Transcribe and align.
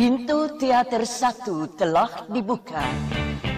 Pintu 0.00 0.48
teater 0.56 1.04
satu 1.04 1.68
telah 1.76 2.24
dibuka. 2.32 2.80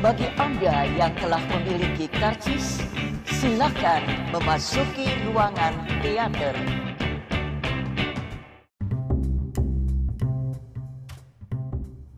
Bagi 0.02 0.26
Anda 0.34 0.90
yang 0.90 1.14
telah 1.14 1.38
memiliki 1.38 2.10
karcis, 2.10 2.82
silakan 3.30 4.02
memasuki 4.34 5.06
ruangan 5.22 5.70
teater. 6.02 6.58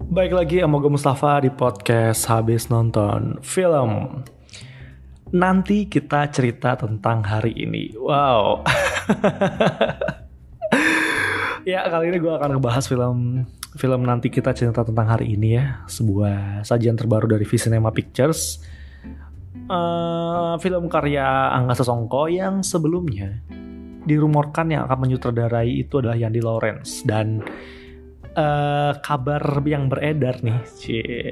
Baik 0.08 0.32
lagi 0.32 0.64
sama 0.64 0.80
Mustafa 0.80 1.44
di 1.44 1.52
podcast 1.52 2.24
habis 2.24 2.72
nonton 2.72 3.44
film. 3.44 4.24
Nanti 5.36 5.84
kita 5.84 6.32
cerita 6.32 6.80
tentang 6.80 7.28
hari 7.28 7.52
ini. 7.60 7.92
Wow. 8.00 8.64
ya 11.68 11.84
kali 11.92 12.08
ini 12.08 12.16
gue 12.16 12.32
akan 12.32 12.56
ngebahas 12.56 12.88
film 12.88 13.44
film 13.74 14.06
nanti 14.06 14.30
kita 14.30 14.54
cerita 14.54 14.86
tentang 14.86 15.10
hari 15.10 15.34
ini 15.34 15.58
ya. 15.58 15.82
Sebuah 15.90 16.62
sajian 16.62 16.94
terbaru 16.94 17.26
dari 17.26 17.46
Visinema 17.46 17.90
Pictures. 17.90 18.62
Uh, 19.64 20.60
film 20.60 20.92
karya 20.92 21.24
Angga 21.56 21.72
Sasongko 21.72 22.28
yang 22.28 22.60
sebelumnya 22.60 23.40
dirumorkan 24.04 24.68
yang 24.68 24.84
akan 24.84 25.08
menyutradarai 25.08 25.80
itu 25.80 26.04
adalah 26.04 26.20
Yandi 26.20 26.44
Lawrence 26.44 27.00
dan 27.08 27.40
uh, 28.36 28.92
kabar 29.00 29.40
yang 29.64 29.88
beredar 29.88 30.44
nih, 30.44 30.60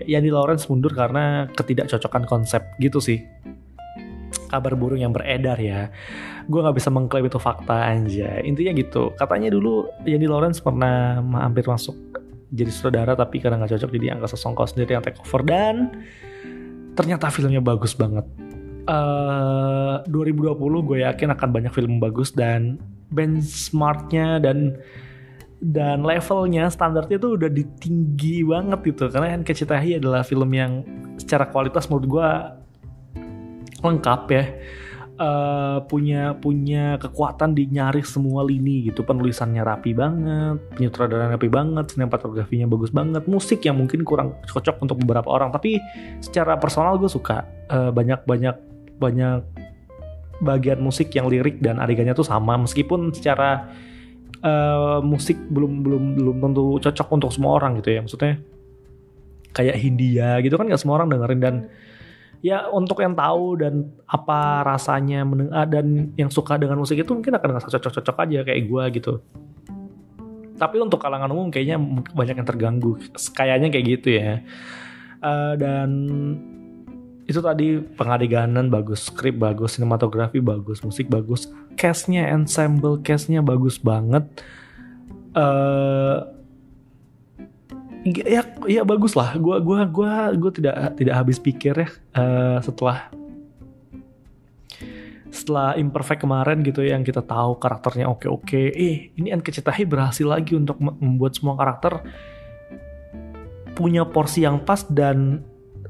Yani 0.09 0.31
Lawrence 0.33 0.67
mundur 0.73 0.97
karena 0.97 1.47
ketidakcocokan 1.53 2.25
konsep 2.25 2.65
gitu 2.81 2.99
sih. 2.99 3.21
Kabar 4.49 4.77
burung 4.77 5.01
yang 5.01 5.13
beredar 5.17 5.57
ya. 5.57 5.89
Gue 6.45 6.61
nggak 6.61 6.77
bisa 6.77 6.93
mengklaim 6.93 7.25
itu 7.25 7.41
fakta 7.41 7.89
aja. 7.89 8.41
Intinya 8.45 8.73
gitu. 8.77 9.13
Katanya 9.17 9.49
dulu 9.49 9.89
Yani 10.05 10.29
Lawrence 10.29 10.61
pernah 10.61 11.21
hampir 11.41 11.65
masuk 11.65 11.97
jadi 12.53 12.69
saudara 12.69 13.17
tapi 13.17 13.41
karena 13.41 13.65
nggak 13.65 13.81
cocok 13.81 13.91
jadi 13.97 14.07
angka 14.13 14.37
sesongkol 14.37 14.69
sendiri 14.69 14.95
yang 14.95 15.05
take 15.05 15.19
over. 15.19 15.41
Dan 15.41 16.05
ternyata 16.93 17.33
filmnya 17.33 17.65
bagus 17.65 17.97
banget. 17.97 18.29
Uh, 18.83 20.03
2020 20.11 20.59
gue 20.85 20.99
yakin 21.07 21.29
akan 21.33 21.49
banyak 21.49 21.73
film 21.73 22.03
bagus 22.03 22.35
dan 22.35 22.77
benchmarknya 23.15 24.43
dan 24.43 24.77
dan 25.63 26.03
levelnya 26.03 26.67
standarnya 26.67 27.17
tuh 27.23 27.41
udah 27.41 27.49
ditinggi 27.49 28.45
banget 28.45 28.81
gitu. 28.93 29.09
Karena 29.09 29.33
kan 29.39 29.43
Kecitahi 29.49 30.03
adalah 30.03 30.21
film 30.27 30.51
yang 30.53 30.85
secara 31.17 31.49
kualitas 31.49 31.89
menurut 31.89 32.07
gue 32.11 32.29
lengkap 33.83 34.23
ya 34.31 34.45
uh, 35.23 35.79
punya 35.87 36.35
punya 36.35 36.99
kekuatan 36.99 37.55
di 37.55 37.71
nyaris 37.71 38.11
semua 38.11 38.43
lini 38.43 38.91
gitu. 38.91 39.07
Penulisannya 39.07 39.63
rapi 39.63 39.95
banget 39.95 40.59
penyutradaraan 40.75 41.31
rapi 41.39 41.49
banget 41.49 41.95
sinematografinya 41.95 42.67
bagus 42.67 42.91
banget 42.91 43.25
musik 43.31 43.63
yang 43.63 43.79
mungkin 43.79 44.03
kurang 44.03 44.35
cocok 44.43 44.83
untuk 44.83 44.99
beberapa 45.07 45.31
orang. 45.31 45.55
Tapi 45.55 45.79
secara 46.19 46.59
personal 46.59 46.99
gue 46.99 47.09
suka 47.09 47.47
uh, 47.71 47.95
banyak 47.95 48.27
banyak 48.27 48.57
banyak 48.99 49.41
bagian 50.43 50.83
musik 50.83 51.15
yang 51.15 51.31
lirik 51.31 51.63
dan 51.63 51.79
adegannya 51.79 52.19
tuh 52.19 52.27
sama. 52.27 52.59
Meskipun 52.59 53.15
secara 53.15 53.71
uh, 54.43 54.99
musik 54.99 55.39
belum 55.49 55.87
belum 55.87 56.05
belum 56.19 56.37
tentu 56.51 56.65
cocok 56.83 57.09
untuk 57.15 57.31
semua 57.31 57.63
orang 57.63 57.79
gitu 57.79 57.95
ya. 57.95 58.03
Maksudnya 58.03 58.43
kayak 59.53 59.77
Hindia 59.79 60.41
gitu 60.41 60.57
kan 60.57 60.67
nggak 60.67 60.81
semua 60.81 60.99
orang 60.99 61.13
dengerin 61.13 61.41
dan 61.41 61.57
ya 62.43 62.67
untuk 62.75 62.99
yang 62.99 63.15
tahu 63.15 63.55
dan 63.63 63.87
apa 64.11 64.67
rasanya 64.67 65.23
mendengar 65.23 65.65
dan 65.71 66.11
yang 66.19 66.29
suka 66.29 66.59
dengan 66.59 66.75
musik 66.83 66.99
itu 66.99 67.15
mungkin 67.15 67.39
akan 67.39 67.49
nggak 67.55 67.71
cocok-cocok 67.71 68.17
aja 68.27 68.39
kayak 68.43 68.63
gue 68.67 68.85
gitu. 68.99 69.13
Tapi 70.59 70.77
untuk 70.83 70.99
kalangan 70.99 71.31
umum 71.31 71.55
kayaknya 71.55 71.79
banyak 72.13 72.39
yang 72.39 72.47
terganggu. 72.47 72.99
Kayaknya 73.35 73.71
kayak 73.71 73.87
gitu 73.99 74.09
ya. 74.19 74.43
Uh, 75.23 75.55
dan 75.55 75.91
itu 77.31 77.39
tadi 77.39 77.79
pengadeganan 77.79 78.67
bagus, 78.69 79.07
skrip 79.07 79.39
bagus, 79.39 79.79
sinematografi 79.79 80.43
bagus, 80.43 80.83
musik 80.83 81.07
bagus, 81.07 81.47
castnya, 81.79 82.27
ensemble 82.27 82.99
castnya 83.07 83.39
bagus 83.39 83.79
banget. 83.79 84.27
Uh, 85.33 86.42
ya 88.05 88.43
ya 88.67 88.83
bagus 88.83 89.15
lah. 89.15 89.35
Gua 89.39 89.63
gua 89.63 89.87
gua 89.87 90.35
gua 90.35 90.51
tidak 90.51 90.99
tidak 90.99 91.15
habis 91.15 91.39
pikir 91.39 91.75
ya 91.75 91.89
uh, 92.19 92.59
setelah 92.63 93.11
setelah 95.33 95.75
imperfect 95.81 96.21
kemarin 96.21 96.61
gitu 96.61 96.85
yang 96.85 97.01
kita 97.01 97.25
tahu 97.25 97.57
karakternya 97.57 98.05
oke 98.05 98.29
oke 98.29 98.61
eh 98.69 99.11
ini 99.17 99.33
Ankecitahi 99.33 99.89
berhasil 99.89 100.29
lagi 100.29 100.53
untuk 100.53 100.77
membuat 100.77 101.33
semua 101.41 101.57
karakter 101.57 102.05
punya 103.73 104.05
porsi 104.05 104.45
yang 104.45 104.61
pas 104.61 104.85
dan 104.85 105.41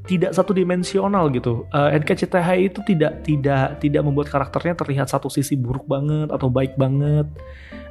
tidak 0.03 0.35
satu 0.35 0.51
dimensional 0.51 1.31
gitu. 1.31 1.67
Uh, 1.71 1.91
eh, 1.95 2.03
NKCTH 2.03 2.49
itu 2.59 2.81
tidak 2.87 3.23
tidak 3.23 3.79
tidak 3.79 4.03
membuat 4.03 4.31
karakternya 4.31 4.75
terlihat 4.75 5.07
satu 5.07 5.31
sisi 5.31 5.55
buruk 5.55 5.87
banget 5.87 6.31
atau 6.31 6.51
baik 6.51 6.75
banget. 6.75 7.27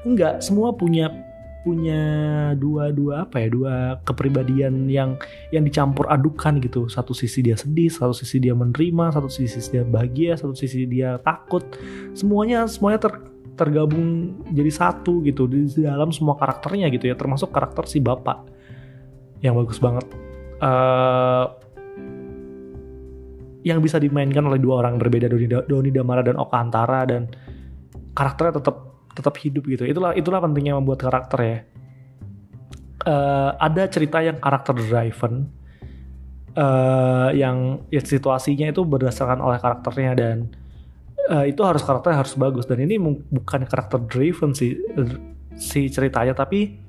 Enggak, 0.04 0.44
semua 0.44 0.76
punya 0.76 1.12
punya 1.62 2.04
dua 2.58 2.90
dua 2.90 3.30
apa 3.30 3.38
ya 3.38 3.48
dua 3.54 3.74
kepribadian 4.02 4.90
yang 4.90 5.18
yang 5.54 5.62
dicampur 5.62 6.10
adukan 6.10 6.58
gitu. 6.60 6.90
Satu 6.90 7.14
sisi 7.14 7.46
dia 7.46 7.54
sedih 7.54 7.90
satu 7.90 8.14
sisi 8.14 8.42
dia 8.42 8.58
menerima 8.58 9.14
satu 9.14 9.30
sisi 9.30 9.62
dia 9.70 9.86
bahagia 9.86 10.38
satu 10.38 10.58
sisi 10.58 10.90
dia 10.90 11.22
takut. 11.22 11.62
Semuanya 12.18 12.66
semuanya 12.66 13.06
ter, 13.06 13.14
tergabung 13.56 14.38
jadi 14.50 14.72
satu 14.74 15.22
gitu 15.22 15.46
di 15.46 15.70
dalam 15.86 16.10
semua 16.10 16.34
karakternya 16.38 16.90
gitu 16.90 17.06
ya 17.10 17.16
termasuk 17.16 17.54
karakter 17.54 17.86
si 17.86 18.02
bapak 18.02 18.42
yang 19.46 19.54
bagus 19.58 19.78
banget. 19.78 20.06
Uh, 20.62 21.50
yang 23.62 23.78
bisa 23.82 24.02
dimainkan 24.02 24.42
oleh 24.46 24.58
dua 24.58 24.82
orang 24.82 24.98
berbeda 24.98 25.30
Doni, 25.70 25.94
Damara 25.94 26.26
dan 26.26 26.38
Oka 26.38 26.58
Antara 26.58 27.06
dan 27.06 27.30
karakternya 28.18 28.58
tetap 28.58 28.91
tetap 29.16 29.36
hidup 29.40 29.64
gitu. 29.68 29.84
Itulah 29.88 30.16
itulah 30.16 30.40
pentingnya 30.44 30.78
membuat 30.80 31.06
karakter 31.08 31.40
ya. 31.42 31.60
Uh, 33.02 33.58
ada 33.58 33.90
cerita 33.90 34.22
yang 34.22 34.38
karakter 34.38 34.78
driven 34.78 35.50
uh, 36.54 37.30
yang 37.34 37.82
ya, 37.90 38.02
situasinya 38.02 38.70
itu 38.70 38.86
berdasarkan 38.86 39.42
oleh 39.42 39.58
karakternya 39.58 40.14
dan 40.14 40.38
uh, 41.34 41.46
itu 41.48 41.62
harus 41.66 41.82
karakternya 41.82 42.22
harus 42.22 42.36
bagus. 42.38 42.66
Dan 42.68 42.84
ini 42.84 43.00
bukan 43.02 43.66
karakter 43.68 44.00
driven 44.06 44.54
sih 44.54 44.78
si 45.58 45.92
ceritanya 45.92 46.34
tapi 46.34 46.80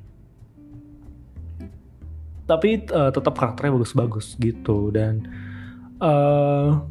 tapi 2.46 2.84
uh, 2.90 3.08
tetap 3.08 3.34
karakternya 3.38 3.72
bagus-bagus 3.80 4.36
gitu. 4.36 4.92
Dan 4.92 5.24
uh, 6.02 6.82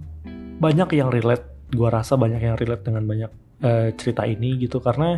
banyak 0.62 0.98
yang 0.98 1.10
relate 1.14 1.46
gue 1.72 1.88
rasa 1.88 2.20
banyak 2.20 2.42
yang 2.44 2.56
relate 2.60 2.84
dengan 2.84 3.08
banyak 3.08 3.32
uh, 3.62 3.90
cerita 3.96 4.28
ini 4.28 4.58
gitu. 4.62 4.82
Karena 4.82 5.18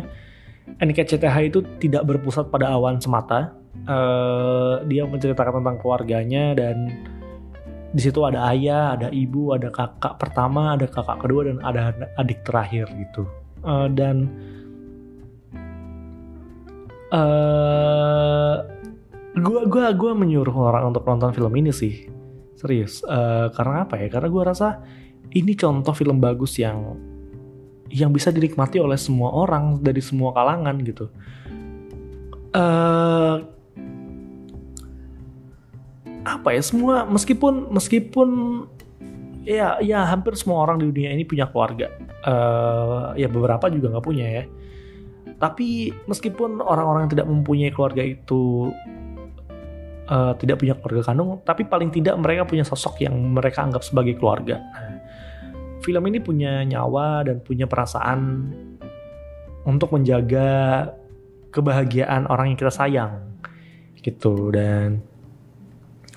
NKCTH 0.80 1.36
itu 1.44 1.60
tidak 1.80 2.08
berpusat 2.08 2.48
pada 2.48 2.72
awan 2.72 3.00
semata. 3.00 3.52
Uh, 3.84 4.80
dia 4.86 5.04
menceritakan 5.04 5.60
tentang 5.60 5.76
keluarganya 5.82 6.54
dan 6.56 6.88
di 7.94 8.00
situ 8.02 8.22
ada 8.26 8.50
ayah 8.54 8.94
ada 8.98 9.10
ibu 9.10 9.54
ada 9.54 9.70
kakak 9.70 10.18
pertama 10.18 10.74
ada 10.74 10.86
kakak 10.86 11.22
kedua 11.22 11.46
dan 11.46 11.58
ada 11.60 11.92
adik 12.16 12.42
terakhir 12.46 12.88
gitu. 12.94 13.28
Uh, 13.66 13.90
dan 13.90 14.30
uh, 17.12 18.62
gua 19.68 19.90
gua 19.92 20.12
menyuruh 20.14 20.54
orang 20.54 20.94
untuk 20.94 21.04
nonton 21.04 21.34
film 21.34 21.52
ini 21.58 21.74
sih. 21.74 22.08
Serius. 22.54 23.04
Uh, 23.04 23.52
karena 23.52 23.84
apa 23.84 24.00
ya? 24.00 24.08
Karena 24.08 24.28
gue 24.30 24.42
rasa 24.46 24.80
ini 25.34 25.52
contoh 25.58 25.92
film 25.92 26.22
bagus 26.22 26.56
yang 26.56 26.96
yang 27.94 28.10
bisa 28.10 28.34
dinikmati 28.34 28.82
oleh 28.82 28.98
semua 28.98 29.30
orang 29.30 29.78
dari 29.78 30.02
semua 30.02 30.34
kalangan 30.34 30.74
gitu. 30.82 31.06
Uh, 32.50 33.46
apa 36.26 36.48
ya 36.56 36.62
semua 36.64 37.06
meskipun 37.06 37.70
meskipun 37.70 38.28
ya 39.46 39.78
ya 39.78 40.08
hampir 40.10 40.34
semua 40.34 40.66
orang 40.66 40.82
di 40.82 40.90
dunia 40.90 41.14
ini 41.14 41.22
punya 41.22 41.46
keluarga. 41.46 41.86
Uh, 42.26 43.14
ya 43.14 43.30
beberapa 43.30 43.70
juga 43.70 43.94
nggak 43.94 44.06
punya 44.06 44.26
ya. 44.42 44.44
Tapi 45.38 45.94
meskipun 46.10 46.58
orang-orang 46.58 47.06
yang 47.06 47.12
tidak 47.14 47.28
mempunyai 47.30 47.70
keluarga 47.70 48.02
itu 48.02 48.74
uh, 50.10 50.32
tidak 50.40 50.62
punya 50.62 50.74
keluarga 50.78 51.14
kandung, 51.14 51.38
tapi 51.46 51.62
paling 51.68 51.94
tidak 51.94 52.16
mereka 52.18 52.42
punya 52.48 52.64
sosok 52.66 53.06
yang 53.06 53.14
mereka 53.34 53.62
anggap 53.62 53.84
sebagai 53.84 54.16
keluarga. 54.16 54.62
Nah, 54.62 54.93
film 55.84 56.00
ini 56.08 56.18
punya 56.24 56.64
nyawa 56.64 57.28
dan 57.28 57.44
punya 57.44 57.68
perasaan 57.68 58.48
untuk 59.68 59.92
menjaga 59.92 60.88
kebahagiaan 61.52 62.24
orang 62.26 62.52
yang 62.52 62.58
kita 62.58 62.72
sayang, 62.72 63.20
gitu. 64.00 64.48
Dan 64.48 65.04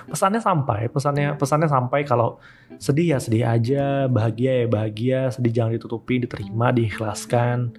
pesannya 0.07 0.39
sampai, 0.39 0.87
pesannya 0.87 1.35
pesannya 1.35 1.67
sampai 1.67 2.07
kalau 2.07 2.39
sedih 2.79 3.15
ya 3.15 3.19
sedih 3.19 3.43
aja, 3.43 4.07
bahagia 4.07 4.63
ya 4.63 4.67
bahagia, 4.71 5.19
sedih 5.35 5.51
jangan 5.51 5.71
ditutupi, 5.75 6.23
diterima, 6.23 6.71
diikhlaskan, 6.71 7.75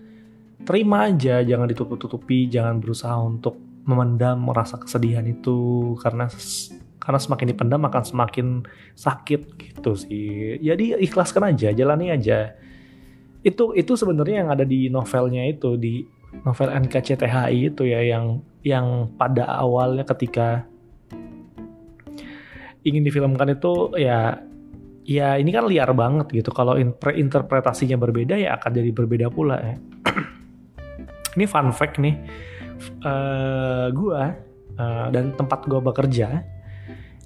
terima 0.69 1.09
aja, 1.09 1.41
jangan 1.41 1.67
ditutup-tutupi, 1.73 2.53
jangan 2.53 2.79
berusaha 2.85 3.17
untuk 3.17 3.57
memendam 3.89 4.45
merasa 4.45 4.77
kesedihan 4.77 5.25
itu 5.25 5.97
karena 6.05 6.29
karena 7.09 7.25
semakin 7.25 7.49
dipendam 7.57 7.81
akan 7.89 8.05
semakin 8.05 8.69
sakit 8.93 9.57
gitu 9.57 9.97
sih. 9.97 10.61
Jadi 10.61 10.93
ikhlaskan 11.01 11.57
aja 11.57 11.73
jalani 11.73 12.13
aja. 12.13 12.53
Itu 13.41 13.73
itu 13.73 13.97
sebenarnya 13.97 14.45
yang 14.45 14.53
ada 14.53 14.69
di 14.69 14.93
novelnya 14.93 15.49
itu 15.49 15.81
di 15.81 16.05
novel 16.45 16.69
NKCTHI 16.69 17.73
itu 17.73 17.89
ya 17.89 18.05
yang 18.05 18.45
yang 18.61 19.09
pada 19.17 19.49
awalnya 19.49 20.05
ketika 20.05 20.69
ingin 22.85 23.01
difilmkan 23.09 23.57
itu 23.57 23.97
ya 23.97 24.45
ya 25.09 25.41
ini 25.41 25.49
kan 25.49 25.65
liar 25.65 25.89
banget 25.97 26.29
gitu. 26.29 26.53
Kalau 26.53 26.77
interpretasinya 27.09 27.97
berbeda 27.97 28.37
ya 28.37 28.61
akan 28.61 28.85
jadi 28.85 28.91
berbeda 28.93 29.33
pula 29.33 29.57
ya. 29.57 29.81
Ini 31.41 31.49
fun 31.49 31.73
fact 31.73 31.97
nih 32.05 32.21
uh, 33.01 33.89
gua 33.97 34.37
uh, 34.77 35.09
dan 35.09 35.33
tempat 35.41 35.65
gua 35.65 35.81
bekerja 35.81 36.58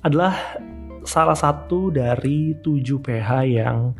adalah 0.02 0.58
salah 1.02 1.34
satu 1.34 1.90
dari 1.90 2.54
tujuh 2.62 3.02
PH 3.02 3.31
yang 3.46 3.94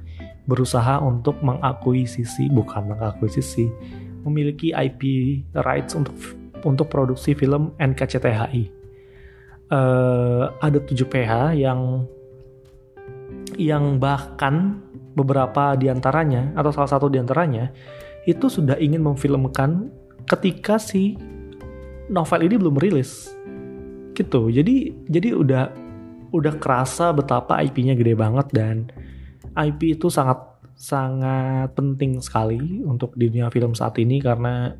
berusaha 0.47 0.99
untuk 0.99 1.39
mengakuisisi 1.43 2.51
bukan 2.51 2.95
mengakuisisi 2.95 3.71
memiliki 4.27 4.75
IP 4.75 5.03
rights 5.63 5.95
untuk 5.95 6.15
untuk 6.63 6.87
produksi 6.91 7.35
film 7.35 7.75
NKCTHI. 7.79 8.71
Uh, 9.73 9.75
eh, 9.75 10.45
ada 10.63 10.79
7 10.79 10.95
PH 11.09 11.33
yang 11.59 12.07
yang 13.59 13.99
bahkan 13.99 14.79
beberapa 15.13 15.77
di 15.77 15.93
antaranya 15.93 16.53
atau 16.57 16.73
salah 16.73 16.91
satu 16.91 17.07
di 17.09 17.21
antaranya 17.21 17.73
itu 18.25 18.49
sudah 18.49 18.79
ingin 18.81 19.03
memfilmkan 19.03 19.93
ketika 20.29 20.79
si 20.81 21.19
novel 22.09 22.47
ini 22.47 22.57
belum 22.57 22.77
rilis 22.81 23.33
gitu 24.17 24.49
jadi 24.53 24.93
jadi 25.09 25.29
udah 25.37 25.82
udah 26.33 26.57
kerasa 26.57 27.13
betapa 27.13 27.61
IP-nya 27.61 27.93
gede 27.93 28.17
banget 28.17 28.49
dan 28.51 28.89
IP 29.53 30.01
itu 30.01 30.09
sangat 30.09 30.41
sangat 30.73 31.71
penting 31.77 32.19
sekali 32.25 32.81
untuk 32.83 33.15
di 33.15 33.29
dunia 33.29 33.53
film 33.53 33.77
saat 33.77 34.01
ini 34.01 34.19
karena 34.19 34.73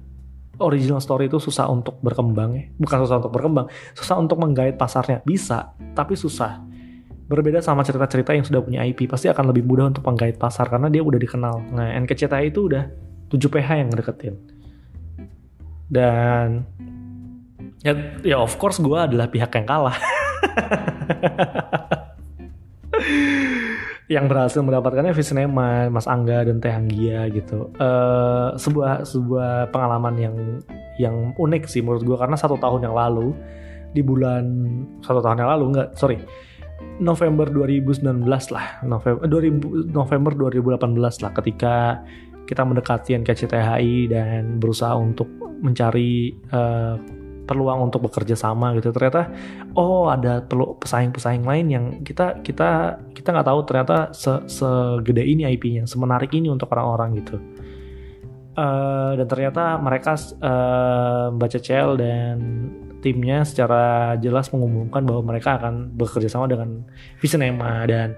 original 0.59 1.01
story 1.01 1.29
itu 1.29 1.39
susah 1.39 1.69
untuk 1.69 2.01
berkembang 2.01 2.51
ya. 2.57 2.65
Bukan 2.77 2.97
susah 3.07 3.17
untuk 3.23 3.33
berkembang, 3.33 3.67
susah 3.97 4.17
untuk 4.19 4.37
menggait 4.41 4.77
pasarnya. 4.77 5.21
Bisa, 5.23 5.73
tapi 5.93 6.19
susah. 6.19 6.61
Berbeda 7.31 7.65
sama 7.65 7.87
cerita-cerita 7.87 8.37
yang 8.37 8.45
sudah 8.45 8.61
punya 8.61 8.85
IP, 8.85 9.09
pasti 9.09 9.31
akan 9.31 9.55
lebih 9.55 9.65
mudah 9.65 9.89
untuk 9.89 10.05
menggait 10.05 10.37
pasar 10.37 10.69
karena 10.69 10.93
dia 10.93 11.01
udah 11.01 11.17
dikenal. 11.17 11.73
Nah, 11.73 11.97
NKCTI 12.03 12.53
itu 12.53 12.69
udah 12.69 12.85
7 13.33 13.49
PH 13.49 13.69
yang 13.81 13.89
deketin. 13.89 14.35
Dan 15.89 16.65
ya, 17.81 17.93
ya 18.21 18.37
of 18.41 18.57
course 18.61 18.81
gue 18.81 18.99
adalah 18.99 19.33
pihak 19.33 19.49
yang 19.57 19.65
kalah. 19.65 19.97
yang 24.13 24.29
berhasil 24.29 24.61
mendapatkannya 24.61 25.17
Visinema, 25.17 25.89
Mas 25.89 26.05
Angga 26.05 26.45
dan 26.45 26.61
Teh 26.61 26.69
Anggia 26.69 27.33
gitu. 27.33 27.73
Uh, 27.81 28.53
sebuah 28.61 29.09
sebuah 29.09 29.73
pengalaman 29.73 30.15
yang 30.21 30.37
yang 31.01 31.33
unik 31.41 31.65
sih 31.65 31.81
menurut 31.81 32.05
gue 32.05 32.17
karena 32.21 32.37
satu 32.37 32.61
tahun 32.61 32.85
yang 32.85 32.95
lalu 32.95 33.33
di 33.97 34.05
bulan 34.05 34.45
satu 35.01 35.25
tahun 35.25 35.41
yang 35.41 35.51
lalu 35.57 35.65
enggak 35.73 35.89
sorry 35.97 36.21
November 37.01 37.49
2019 37.49 38.25
lah 38.53 38.67
November 38.85 39.25
2000 39.25 39.89
November 39.93 40.33
2018 40.37 41.25
lah 41.25 41.33
ketika 41.41 42.05
kita 42.45 42.63
mendekati 42.67 43.17
NKCTHI 43.23 44.13
dan 44.13 44.61
berusaha 44.61 44.93
untuk 44.93 45.31
mencari 45.63 46.35
uh, 46.53 46.99
peluang 47.47 47.91
untuk 47.91 48.11
bekerja 48.11 48.39
sama 48.39 48.73
gitu. 48.79 48.95
Ternyata 48.95 49.29
oh 49.75 50.09
ada 50.09 50.43
perlu 50.43 50.79
pesaing-pesaing 50.79 51.45
lain 51.45 51.67
yang 51.69 51.85
kita 52.07 52.41
kita 52.41 53.01
kita 53.13 53.29
nggak 53.35 53.49
tahu 53.49 53.61
ternyata 53.67 53.97
se 54.15 54.47
segede 54.47 55.23
ini 55.23 55.49
IP-nya 55.51 55.85
semenarik 55.87 56.31
ini 56.33 56.49
untuk 56.49 56.71
orang-orang 56.73 57.19
gitu. 57.23 57.37
Uh, 58.53 59.17
dan 59.17 59.27
ternyata 59.33 59.81
mereka 59.81 60.13
uh, 60.45 61.33
Mbak 61.33 61.49
Cecel 61.57 61.97
dan 61.97 62.37
timnya 63.01 63.43
secara 63.49 64.15
jelas 64.21 64.53
mengumumkan 64.53 65.03
bahwa 65.03 65.35
mereka 65.35 65.57
akan 65.57 65.89
bekerja 65.97 66.29
sama 66.29 66.53
dengan 66.53 66.85
Visinema 67.19 67.83
dan 67.89 68.15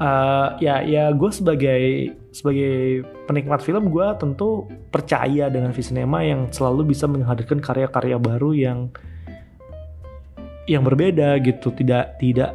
uh, 0.00 0.56
ya 0.60 0.84
ya 0.84 1.12
gue 1.12 1.30
sebagai 1.32 2.12
sebagai 2.32 3.04
penikmat 3.24 3.64
film 3.64 3.88
gue 3.88 4.06
tentu 4.20 4.68
percaya 4.92 5.48
dengan 5.48 5.72
Visinema 5.72 6.20
yang 6.20 6.52
selalu 6.52 6.92
bisa 6.92 7.08
menghadirkan 7.08 7.60
karya-karya 7.60 8.20
baru 8.20 8.52
yang 8.52 8.78
yang 10.68 10.84
berbeda 10.84 11.40
gitu. 11.40 11.72
Tidak 11.72 12.20
tidak 12.20 12.52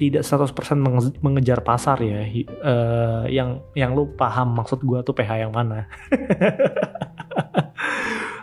tidak 0.00 0.22
100% 0.24 1.20
mengejar 1.22 1.62
pasar 1.62 2.00
ya. 2.02 2.26
Uh, 2.64 3.24
yang 3.30 3.62
yang 3.78 3.94
lu 3.94 4.10
paham 4.18 4.56
maksud 4.56 4.82
gue 4.82 4.98
tuh 5.06 5.14
PH 5.14 5.46
yang 5.46 5.52
mana. 5.54 5.86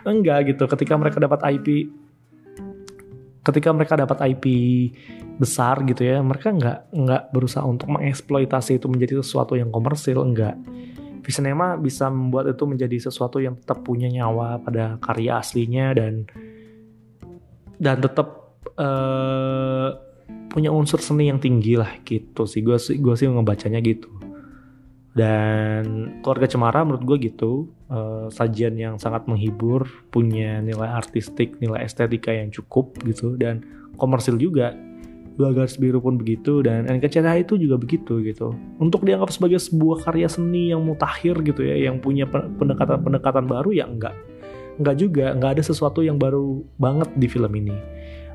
Enggak 0.08 0.56
gitu. 0.56 0.64
Ketika 0.64 0.96
mereka 0.96 1.20
dapat 1.20 1.44
IP 1.60 1.92
ketika 3.40 3.72
mereka 3.72 3.96
dapat 3.96 4.36
IP 4.36 4.44
besar 5.40 5.80
gitu 5.88 6.04
ya 6.04 6.20
mereka 6.20 6.52
nggak 6.52 6.92
nggak 6.92 7.22
berusaha 7.32 7.64
untuk 7.64 7.88
mengeksploitasi 7.88 8.76
itu 8.76 8.86
menjadi 8.92 9.24
sesuatu 9.24 9.56
yang 9.56 9.72
komersil 9.72 10.20
enggak 10.20 10.56
Visinema 11.20 11.76
bisa 11.76 12.08
membuat 12.08 12.48
itu 12.56 12.64
menjadi 12.64 12.96
sesuatu 12.96 13.44
yang 13.44 13.52
tetap 13.60 13.84
punya 13.84 14.08
nyawa 14.08 14.56
pada 14.64 14.96
karya 15.04 15.38
aslinya 15.38 15.92
dan 15.92 16.24
dan 17.76 17.96
tetap 18.00 18.56
uh, 18.80 19.92
punya 20.48 20.72
unsur 20.72 20.96
seni 20.98 21.28
yang 21.28 21.36
tinggi 21.36 21.76
lah 21.76 21.92
gitu 22.08 22.48
sih. 22.48 22.64
Gue 22.64 22.80
sih 22.80 22.96
gue 22.96 23.14
sih 23.20 23.28
ngebacanya 23.28 23.84
gitu 23.84 24.08
dan 25.10 26.14
keluarga 26.22 26.46
Cemara 26.46 26.86
menurut 26.86 27.02
gue 27.02 27.30
gitu 27.30 27.66
uh, 27.90 28.30
sajian 28.30 28.78
yang 28.78 28.94
sangat 28.94 29.26
menghibur 29.26 29.82
punya 30.14 30.62
nilai 30.62 30.86
artistik 30.86 31.58
nilai 31.58 31.82
estetika 31.82 32.30
yang 32.30 32.54
cukup 32.54 32.94
gitu 33.02 33.34
dan 33.34 33.66
komersil 33.98 34.38
juga. 34.38 34.74
Dua 35.34 35.56
garis 35.56 35.80
biru 35.80 36.04
pun 36.04 36.20
begitu 36.20 36.60
dan 36.60 36.84
NKCTH 36.84 37.48
itu 37.48 37.54
juga 37.56 37.80
begitu 37.80 38.20
gitu. 38.20 38.52
Untuk 38.76 39.08
dianggap 39.08 39.32
sebagai 39.32 39.56
sebuah 39.56 40.04
karya 40.04 40.28
seni 40.28 40.70
yang 40.70 40.84
mutakhir 40.84 41.40
gitu 41.42 41.64
ya 41.64 41.90
yang 41.90 41.96
punya 41.98 42.28
pendekatan-pendekatan 42.30 43.48
baru 43.48 43.72
ya 43.72 43.88
enggak. 43.88 44.12
Enggak 44.76 44.96
juga 45.00 45.32
enggak 45.32 45.50
ada 45.58 45.62
sesuatu 45.64 46.04
yang 46.04 46.20
baru 46.20 46.60
banget 46.76 47.08
di 47.16 47.26
film 47.26 47.50
ini. 47.56 47.74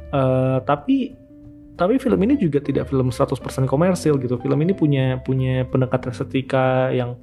Uh, 0.09 0.59
tapi 0.65 1.13
tapi 1.75 1.99
film 1.99 2.19
ini 2.23 2.39
juga 2.39 2.63
tidak 2.63 2.87
film 2.87 3.11
100% 3.11 3.35
komersil 3.67 4.15
gitu. 4.23 4.39
Film 4.39 4.59
ini 4.63 4.71
punya 4.71 5.19
punya 5.19 5.67
pendekatan 5.67 6.15
estetika 6.15 6.87
yang 6.95 7.19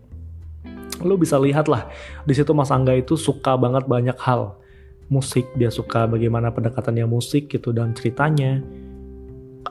lo 1.01 1.17
bisa 1.17 1.41
lihat 1.41 1.73
lah. 1.73 1.89
Di 2.29 2.37
situ 2.37 2.53
Mas 2.53 2.69
Angga 2.69 2.93
itu 2.93 3.17
suka 3.17 3.57
banget 3.57 3.89
banyak 3.89 4.17
hal. 4.21 4.61
Musik 5.09 5.49
dia 5.57 5.73
suka 5.73 6.05
bagaimana 6.05 6.53
pendekatannya 6.53 7.09
musik 7.09 7.49
gitu 7.49 7.73
dan 7.73 7.97
ceritanya. 7.97 8.61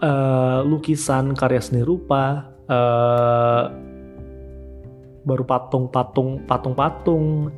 Uh, 0.01 0.65
lukisan 0.65 1.37
karya 1.37 1.61
seni 1.61 1.85
rupa 1.85 2.49
uh, 2.65 3.69
baru 5.21 5.43
patung-patung 5.45 6.41
patung-patung 6.49 7.53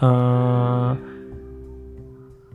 uh, 0.00 0.96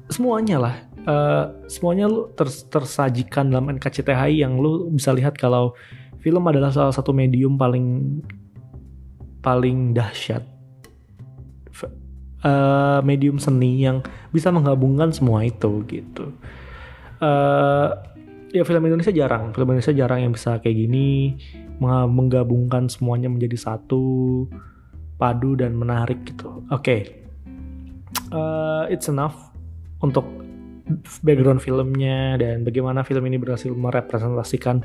semuanya 0.09 0.57
lah 0.57 0.86
uh, 1.07 1.55
semuanya 1.71 2.11
lu 2.11 2.29
ter 2.35 2.51
tersajikan 2.51 3.49
dalam 3.49 3.71
NKCTHI 3.79 4.43
yang 4.43 4.59
lu 4.59 4.91
bisa 4.91 5.15
lihat 5.15 5.39
kalau 5.39 5.73
film 6.19 6.43
adalah 6.45 6.69
salah 6.69 6.91
satu 6.91 7.15
medium 7.15 7.55
paling 7.55 8.19
paling 9.39 9.95
dahsyat. 9.95 10.43
Uh, 12.37 13.01
medium 13.01 13.41
seni 13.41 13.81
yang 13.81 14.05
bisa 14.29 14.53
menggabungkan 14.53 15.09
semua 15.09 15.41
itu 15.41 15.81
gitu. 15.89 16.29
Uh, 17.17 17.89
ya 18.53 18.61
film 18.61 18.85
Indonesia 18.85 19.09
jarang. 19.09 19.49
Film 19.55 19.73
Indonesia 19.73 19.95
jarang 19.95 20.19
yang 20.21 20.33
bisa 20.37 20.61
kayak 20.61 20.77
gini 20.77 21.33
menggabungkan 21.81 22.89
semuanya 22.89 23.29
menjadi 23.29 23.57
satu 23.57 24.45
padu 25.17 25.57
dan 25.57 25.73
menarik 25.73 26.21
gitu. 26.29 26.61
Oke. 26.69 26.81
Okay. 26.81 27.01
uh, 28.33 28.85
it's 28.89 29.09
enough 29.09 29.49
untuk 30.01 30.46
background 31.21 31.59
filmnya 31.59 32.39
dan 32.39 32.63
bagaimana 32.63 33.03
film 33.03 33.23
ini 33.27 33.37
berhasil 33.39 33.71
merepresentasikan 33.71 34.83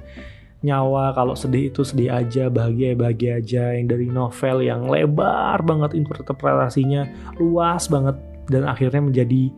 nyawa. 0.63 1.13
Kalau 1.15 1.35
sedih 1.35 1.71
itu 1.71 1.83
sedih 1.83 2.15
aja 2.15 2.47
bahagia 2.49 2.95
ya 2.95 2.97
bahagia 2.97 3.33
aja. 3.39 3.65
Yang 3.77 3.87
dari 3.95 4.07
novel 4.11 4.57
yang 4.63 4.87
lebar 4.87 5.59
banget 5.63 5.99
interpretasinya 5.99 7.07
luas 7.39 7.87
banget. 7.91 8.17
Dan 8.51 8.67
akhirnya 8.67 9.03
menjadi 9.03 9.51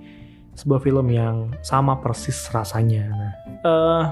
sebuah 0.55 0.81
film 0.85 1.09
yang 1.11 1.51
sama 1.65 1.99
persis 1.99 2.37
rasanya. 2.53 3.05
Nah 3.11 3.33
uh, 3.65 3.69
eh, 3.69 4.07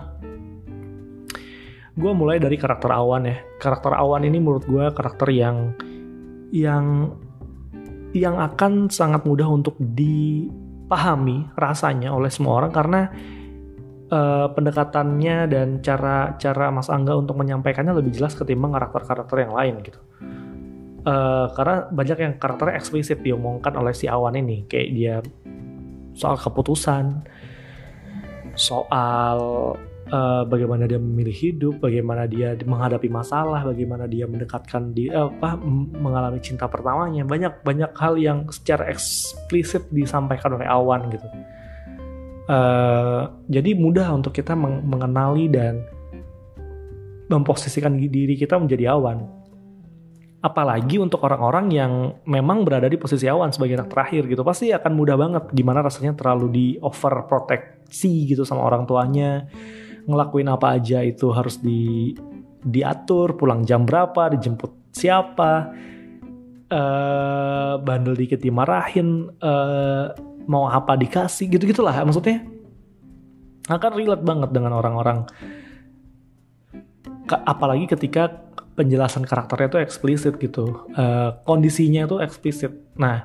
gue 1.92 2.12
mulai 2.12 2.40
dari 2.40 2.56
karakter 2.56 2.88
awan 2.90 3.28
ya. 3.28 3.36
Karakter 3.60 3.92
awan 3.92 4.24
ini 4.24 4.40
menurut 4.40 4.64
gue 4.64 4.84
karakter 4.96 5.28
yang 5.30 5.76
yang 6.52 7.16
yang 8.12 8.36
akan 8.36 8.92
sangat 8.92 9.24
mudah 9.24 9.48
untuk 9.48 9.76
di 9.80 10.48
dipahami 10.92 11.49
rasanya 11.56 12.12
oleh 12.12 12.28
semua 12.28 12.61
orang 12.61 12.68
karena 12.68 13.08
uh, 14.12 14.52
pendekatannya 14.52 15.49
dan 15.49 15.80
cara 15.80 16.37
cara 16.37 16.68
Mas 16.68 16.92
Angga 16.92 17.16
untuk 17.16 17.40
menyampaikannya 17.40 17.96
lebih 17.96 18.12
jelas 18.12 18.37
ketimbang 18.37 18.76
karakter-karakter 18.76 19.40
yang 19.40 19.56
lain 19.56 19.80
gitu. 19.80 19.96
Uh, 21.08 21.49
karena 21.56 21.88
banyak 21.88 22.18
yang 22.20 22.32
karakternya 22.37 22.76
eksplisit 22.76 23.25
diomongkan 23.25 23.72
oleh 23.72 23.96
si 23.96 24.04
Awan 24.04 24.37
ini 24.37 24.68
kayak 24.68 24.88
dia 24.92 25.16
soal 26.12 26.37
keputusan, 26.37 27.25
soal 28.52 29.72
uh, 30.11 30.42
bagaimana 30.49 30.88
dia 30.90 30.99
memilih 30.99 31.35
hidup, 31.35 31.75
bagaimana 31.78 32.26
dia 32.26 32.59
menghadapi 32.59 33.06
masalah, 33.06 33.62
bagaimana 33.62 34.11
dia 34.11 34.26
mendekatkan 34.26 34.90
di 34.90 35.12
uh, 35.12 35.30
apa 35.30 35.61
mengalami 35.94 36.42
cinta 36.42 36.66
pertamanya. 36.66 37.23
Banyak 37.23 37.62
banyak 37.62 37.92
hal 37.94 38.18
yang 38.18 38.49
secara 38.50 38.90
eksplisit 38.90 39.87
disampaikan 39.92 40.59
oleh 40.59 40.66
Awan 40.66 41.12
gitu. 41.12 41.26
Uh, 42.50 43.30
jadi 43.47 43.78
mudah 43.78 44.11
untuk 44.11 44.35
kita 44.35 44.59
mengenali 44.59 45.47
dan 45.47 45.78
memposisikan 47.30 47.94
diri 47.97 48.35
kita 48.35 48.59
menjadi 48.59 48.99
Awan 48.99 49.42
apalagi 50.42 50.99
untuk 50.99 51.23
orang-orang 51.23 51.71
yang 51.71 51.92
memang 52.26 52.66
berada 52.66 52.90
di 52.90 52.99
posisi 52.99 53.30
awan 53.30 53.54
sebagai 53.54 53.78
anak 53.78 53.94
terakhir 53.94 54.26
gitu 54.26 54.42
pasti 54.42 54.75
akan 54.75 54.92
mudah 54.92 55.14
banget 55.14 55.44
gimana 55.54 55.87
rasanya 55.87 56.18
terlalu 56.18 56.47
di 56.50 56.66
over 56.82 57.30
proteksi 57.30 58.26
gitu 58.26 58.42
sama 58.42 58.66
orang 58.66 58.82
tuanya 58.82 59.47
ngelakuin 60.06 60.49
apa 60.50 60.78
aja 60.78 61.02
itu 61.02 61.30
harus 61.30 61.59
di 61.62 62.12
diatur 62.62 63.35
pulang 63.35 63.66
jam 63.66 63.82
berapa 63.82 64.30
dijemput 64.35 64.94
siapa 64.94 65.73
uh, 66.71 67.75
bandel 67.82 68.14
dikit 68.14 68.38
dimarahin 68.38 69.28
uh, 69.42 70.14
mau 70.47 70.66
apa 70.68 70.94
dikasih 70.99 71.49
gitu 71.52 71.64
gitulah 71.71 71.94
maksudnya. 72.02 72.42
Akan 73.71 73.94
relate 73.94 74.26
banget 74.26 74.50
dengan 74.50 74.75
orang-orang. 74.75 75.23
Apalagi 77.30 77.87
ketika 77.87 78.42
penjelasan 78.75 79.23
karakternya 79.23 79.68
itu 79.71 79.78
eksplisit 79.85 80.35
gitu 80.40 80.88
uh, 80.97 81.38
kondisinya 81.47 82.09
itu 82.09 82.18
eksplisit. 82.18 82.73
Nah 82.99 83.25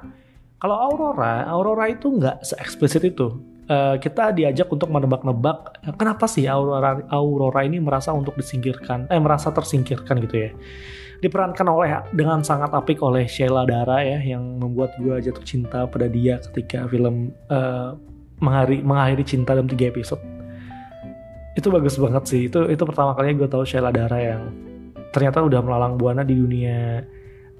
kalau 0.61 0.77
Aurora 0.77 1.47
Aurora 1.49 1.89
itu 1.89 2.11
nggak 2.11 2.45
se 2.45 2.55
eksplisit 2.59 3.03
itu 3.07 3.56
uh, 3.69 3.95
kita 3.99 4.33
diajak 4.33 4.67
untuk 4.71 4.89
menebak-nebak 4.91 5.79
kenapa 5.95 6.25
sih 6.25 6.47
Aurora 6.47 7.03
Aurora 7.11 7.61
ini 7.63 7.79
merasa 7.79 8.11
untuk 8.15 8.35
disingkirkan 8.35 9.11
eh 9.11 9.19
merasa 9.19 9.51
tersingkirkan 9.51 10.19
gitu 10.23 10.35
ya? 10.49 10.51
Diperankan 11.17 11.65
oleh 11.65 11.89
dengan 12.13 12.45
sangat 12.45 12.69
apik 12.77 13.01
oleh 13.01 13.25
Sheila 13.25 13.65
Dara 13.65 14.05
ya 14.05 14.21
yang 14.21 14.61
membuat 14.61 14.93
gue 15.01 15.17
jatuh 15.17 15.41
cinta 15.41 15.89
pada 15.89 16.05
dia 16.05 16.37
ketika 16.37 16.85
film 16.85 17.33
uh, 17.49 17.97
mengakhiri, 18.37 18.85
mengakhiri 18.85 19.23
cinta 19.25 19.57
dalam 19.57 19.65
tiga 19.65 19.89
episode. 19.89 20.21
Itu 21.57 21.73
bagus 21.73 21.97
banget 21.97 22.23
sih. 22.29 22.41
Itu 22.45 22.69
itu 22.69 22.83
pertama 22.85 23.17
kalinya 23.17 23.45
gue 23.45 23.49
tahu 23.49 23.65
Sheila 23.65 23.89
Dara 23.89 24.21
yang 24.21 24.53
ternyata 25.09 25.41
udah 25.41 25.57
melalang 25.65 25.97
buana 25.97 26.21
di 26.21 26.37
dunia 26.37 27.01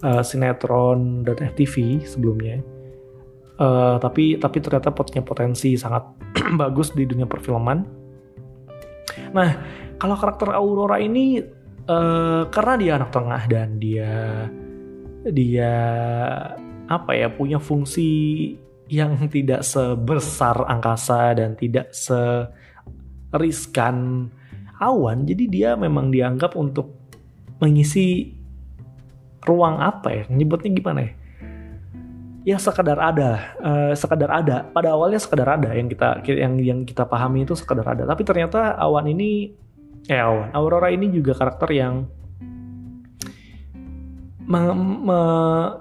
uh, 0.05 0.21
sinetron 0.21 1.25
dan 1.25 1.41
FTV 1.41 2.05
sebelumnya. 2.05 2.76
Uh, 3.57 3.97
tapi 3.97 4.37
tapi 4.37 4.61
ternyata 4.61 4.93
punya 4.93 5.25
potensi 5.25 5.73
sangat 5.73 6.05
bagus 6.61 6.93
di 6.93 7.09
dunia 7.09 7.25
perfilman. 7.25 7.81
Nah, 9.33 9.49
kalau 9.97 10.13
karakter 10.13 10.53
Aurora 10.53 11.01
ini 11.01 11.41
uh, 11.89 12.45
karena 12.53 12.73
dia 12.77 13.01
anak 13.01 13.09
tengah 13.09 13.41
dan 13.49 13.81
dia 13.81 14.45
dia 15.25 15.73
apa 16.87 17.11
ya 17.17 17.33
punya 17.33 17.57
fungsi 17.57 18.53
yang 18.87 19.19
tidak 19.27 19.67
sebesar 19.67 20.63
angkasa 20.69 21.35
dan 21.35 21.59
tidak 21.59 21.91
seriskan 21.91 22.55
awan, 24.79 25.27
jadi 25.27 25.43
dia 25.49 25.75
memang 25.75 26.07
dianggap 26.13 26.55
untuk 26.55 26.95
mengisi 27.59 28.37
ruang 29.47 29.79
apa 29.81 30.11
ya 30.13 30.23
nyebutnya 30.29 30.69
gimana 30.75 31.01
ya 31.07 31.16
ya 32.47 32.55
sekadar 32.55 32.95
ada 32.95 33.59
uh, 33.59 33.91
sekadar 33.91 34.31
ada. 34.31 34.63
Pada 34.71 34.95
awalnya 34.95 35.19
sekadar 35.19 35.59
ada 35.59 35.75
yang 35.75 35.91
kita 35.91 36.23
yang 36.31 36.55
yang 36.63 36.79
kita 36.87 37.03
pahami 37.03 37.43
itu 37.43 37.59
sekadar 37.59 37.83
ada. 37.83 38.07
Tapi 38.07 38.23
ternyata 38.23 38.79
awan 38.79 39.11
ini 39.11 39.51
eh 40.07 40.15
awan 40.23 40.55
aurora 40.55 40.87
ini 40.87 41.11
juga 41.11 41.35
karakter 41.35 41.67
yang 41.75 42.07
me, 44.47 44.71
me, 44.71 45.21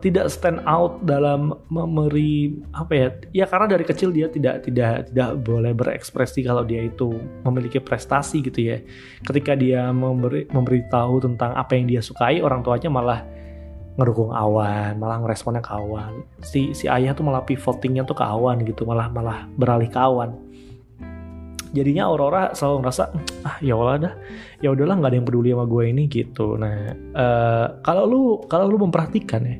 tidak 0.02 0.26
stand 0.26 0.58
out 0.66 0.98
dalam 1.06 1.54
memberi 1.70 2.58
apa 2.74 2.92
ya 2.98 3.08
ya 3.30 3.44
karena 3.46 3.70
dari 3.70 3.86
kecil 3.86 4.10
dia 4.10 4.26
tidak 4.26 4.66
tidak 4.66 5.06
tidak 5.14 5.38
boleh 5.46 5.70
berekspresi 5.70 6.42
kalau 6.42 6.66
dia 6.66 6.82
itu 6.90 7.14
memiliki 7.46 7.78
prestasi 7.78 8.42
gitu 8.42 8.74
ya. 8.74 8.82
Ketika 9.22 9.54
dia 9.54 9.94
memberi 9.94 10.50
memberitahu 10.50 11.22
tentang 11.22 11.54
apa 11.54 11.78
yang 11.78 11.86
dia 11.86 12.02
sukai 12.02 12.42
orang 12.42 12.66
tuanya 12.66 12.90
malah 12.90 13.22
ngedukung 13.96 14.32
awan 14.32 15.00
malah 15.00 15.24
ngeresponnya 15.24 15.64
ke 15.64 15.72
awan. 15.72 16.20
Si 16.44 16.76
si 16.76 16.84
ayah 16.86 17.16
tuh 17.16 17.24
malah 17.24 17.42
pivotingnya 17.48 18.04
tuh 18.04 18.16
ke 18.16 18.24
awan 18.24 18.60
gitu 18.64 18.84
malah 18.84 19.08
malah 19.08 19.48
beralih 19.56 19.88
ke 19.88 19.96
awan. 19.96 20.36
Jadinya 21.72 22.08
Aurora 22.08 22.56
selalu 22.56 22.76
ngerasa 22.84 23.02
ah 23.44 23.56
ya 23.60 23.76
Allah 23.76 23.96
dah 24.00 24.14
ya 24.64 24.72
udahlah 24.72 24.96
nggak 24.96 25.10
ada 25.12 25.16
yang 25.16 25.26
peduli 25.28 25.50
sama 25.52 25.64
gue 25.68 25.84
ini 25.88 26.02
gitu. 26.08 26.56
Nah 26.56 26.76
uh, 27.16 27.66
kalau 27.84 28.04
lu 28.04 28.22
kalau 28.48 28.68
lu 28.68 28.80
memperhatikan 28.80 29.42
ya 29.44 29.56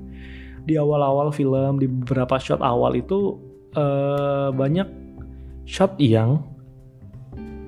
di 0.66 0.75
awal-awal 0.76 1.31
film 1.31 1.78
di 1.81 1.87
beberapa 1.88 2.37
shot 2.37 2.61
awal 2.61 2.97
itu 2.97 3.38
uh, 3.76 4.50
banyak 4.52 4.88
shot 5.64 5.95
yang 6.00 6.43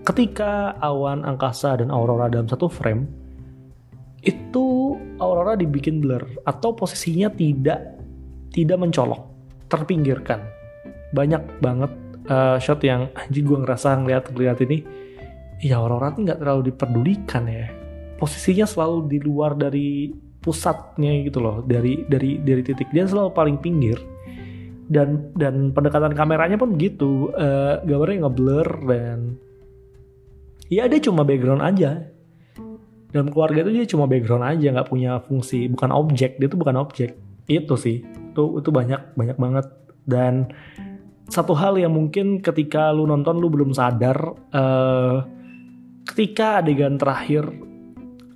ketika 0.03 0.73
awan 0.81 1.23
angkasa 1.23 1.77
dan 1.77 1.93
aurora 1.93 2.33
dalam 2.33 2.49
satu 2.49 2.67
frame 2.73 3.18
itu 4.23 4.99
aurora 5.23 5.55
dibikin 5.55 6.03
blur 6.03 6.27
atau 6.43 6.75
posisinya 6.75 7.31
tidak 7.31 7.99
tidak 8.51 8.79
mencolok 8.81 9.23
terpinggirkan. 9.71 10.43
Banyak 11.15 11.63
banget 11.63 11.93
uh, 12.29 12.57
shot 12.59 12.83
yang 12.83 13.13
anjing 13.15 13.45
gue 13.47 13.59
ngerasa 13.63 13.95
ngeliat 14.03 14.25
ngeliat 14.33 14.59
ini. 14.65 14.79
Ya 15.59 15.83
Aurora 15.83 16.15
tuh 16.15 16.23
nggak 16.23 16.39
terlalu 16.39 16.71
diperdulikan 16.71 17.45
ya. 17.51 17.67
Posisinya 18.19 18.67
selalu 18.67 19.11
di 19.11 19.19
luar 19.23 19.55
dari 19.55 20.11
pusatnya 20.39 21.23
gitu 21.27 21.39
loh. 21.43 21.63
Dari 21.63 22.07
dari 22.07 22.39
dari 22.43 22.63
titik 22.63 22.91
dia 22.91 23.07
selalu 23.07 23.31
paling 23.35 23.57
pinggir. 23.63 23.99
Dan 24.89 25.37
dan 25.37 25.77
pendekatan 25.77 26.17
kameranya 26.17 26.57
pun 26.57 26.73
begitu 26.73 27.29
uh, 27.37 27.85
gambarnya 27.85 28.25
ngeblur 28.25 28.69
dan 28.89 29.37
ya 30.73 30.89
dia 30.89 31.01
cuma 31.01 31.29
background 31.29 31.61
aja 31.61 32.09
dalam 33.09 33.33
keluarga 33.33 33.65
itu 33.65 33.71
dia 33.73 33.87
cuma 33.89 34.05
background 34.05 34.45
aja 34.45 34.69
nggak 34.69 34.89
punya 34.89 35.21
fungsi 35.25 35.69
bukan 35.73 35.91
objek 35.93 36.37
dia 36.37 36.49
tuh 36.49 36.61
bukan 36.61 36.77
objek. 36.77 37.17
Itu 37.49 37.75
sih 37.81 38.05
itu 38.05 38.45
itu 38.61 38.69
banyak 38.69 39.17
banyak 39.17 39.37
banget. 39.41 39.67
Dan 40.09 40.49
satu 41.29 41.53
hal 41.53 41.77
yang 41.77 41.93
mungkin 41.93 42.41
ketika 42.41 42.89
lu 42.93 43.05
nonton 43.05 43.37
lu 43.37 43.53
belum 43.53 43.77
sadar 43.77 44.17
uh, 44.53 45.17
ketika 46.09 46.65
adegan 46.65 46.97
terakhir 46.97 47.45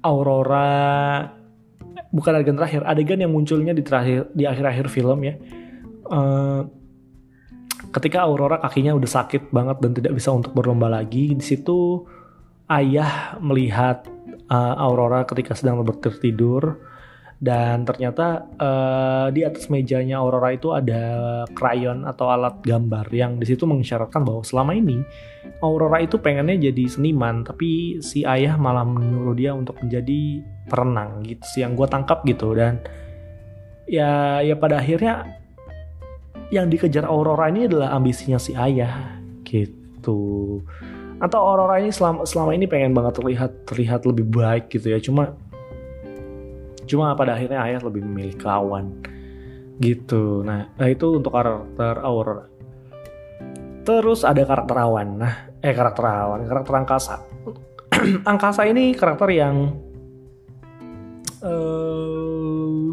Aurora 0.05 1.25
bukan 2.12 2.33
adegan 2.37 2.61
terakhir 2.61 2.85
adegan 2.85 3.25
yang 3.25 3.33
munculnya 3.33 3.73
di 3.73 3.81
terakhir 3.81 4.29
di 4.37 4.45
akhir-akhir 4.45 4.93
film 4.93 5.25
ya 5.25 5.35
uh, 6.12 6.69
ketika 7.97 8.29
Aurora 8.29 8.61
kakinya 8.61 8.93
udah 8.93 9.11
sakit 9.11 9.49
banget 9.49 9.81
dan 9.81 9.91
tidak 9.97 10.12
bisa 10.21 10.29
untuk 10.29 10.52
berlomba 10.52 10.93
lagi 10.93 11.33
di 11.33 11.45
situ 11.45 12.05
ayah 12.69 13.41
melihat 13.41 14.05
uh, 14.52 14.75
Aurora 14.76 15.25
ketika 15.25 15.56
sedang 15.56 15.80
tertidur 15.97 16.76
dan 17.42 17.82
ternyata 17.82 18.47
uh, 18.54 19.26
di 19.35 19.42
atas 19.42 19.66
mejanya 19.66 20.23
Aurora 20.23 20.54
itu 20.54 20.71
ada 20.71 21.42
krayon 21.59 22.06
atau 22.06 22.30
alat 22.30 22.62
gambar 22.62 23.11
yang 23.11 23.42
di 23.42 23.50
situ 23.50 23.66
mengisyaratkan 23.66 24.23
bahwa 24.23 24.47
selama 24.47 24.78
ini 24.78 25.02
Aurora 25.59 25.99
itu 25.99 26.23
pengennya 26.23 26.71
jadi 26.71 26.87
seniman 26.87 27.42
tapi 27.42 27.99
si 27.99 28.23
ayah 28.23 28.54
malah 28.54 28.87
menyuruh 28.87 29.35
dia 29.35 29.50
untuk 29.59 29.75
menjadi 29.82 30.38
perenang 30.71 31.26
gitu 31.26 31.42
sih 31.50 31.66
yang 31.66 31.75
gue 31.75 31.87
tangkap 31.90 32.23
gitu. 32.23 32.54
Dan 32.54 32.78
ya 33.90 34.38
ya 34.38 34.54
pada 34.54 34.78
akhirnya 34.78 35.26
yang 36.54 36.71
dikejar 36.71 37.11
Aurora 37.11 37.50
ini 37.50 37.66
adalah 37.66 37.90
ambisinya 37.90 38.38
si 38.38 38.54
ayah 38.54 39.18
gitu 39.42 40.62
atau 41.23 41.38
Aurora 41.38 41.79
ini 41.79 41.95
selama 41.95 42.26
selama 42.26 42.50
ini 42.59 42.67
pengen 42.67 42.91
banget 42.91 43.23
terlihat 43.23 43.50
terlihat 43.71 44.02
lebih 44.02 44.26
baik 44.26 44.67
gitu 44.75 44.91
ya 44.91 44.99
cuma 44.99 45.38
Cuma 46.87 47.14
pada 47.14 47.38
akhirnya 47.38 47.62
ayah 47.62 47.81
lebih 47.83 48.02
memilih 48.02 48.37
kawan 48.38 49.00
gitu. 49.79 50.43
Nah, 50.45 50.69
nah 50.76 50.88
itu 50.91 51.19
untuk 51.19 51.33
karakter 51.33 52.02
Aurora. 52.02 52.47
Terus 53.83 54.23
ada 54.23 54.45
karakter 54.47 54.76
awan. 54.79 55.09
Nah, 55.19 55.35
eh 55.59 55.75
karakter 55.75 56.05
awan, 56.07 56.47
karakter 56.47 56.75
angkasa. 56.76 57.17
angkasa 58.31 58.67
ini 58.67 58.95
karakter 58.95 59.29
yang 59.33 59.75
uh, 61.43 62.93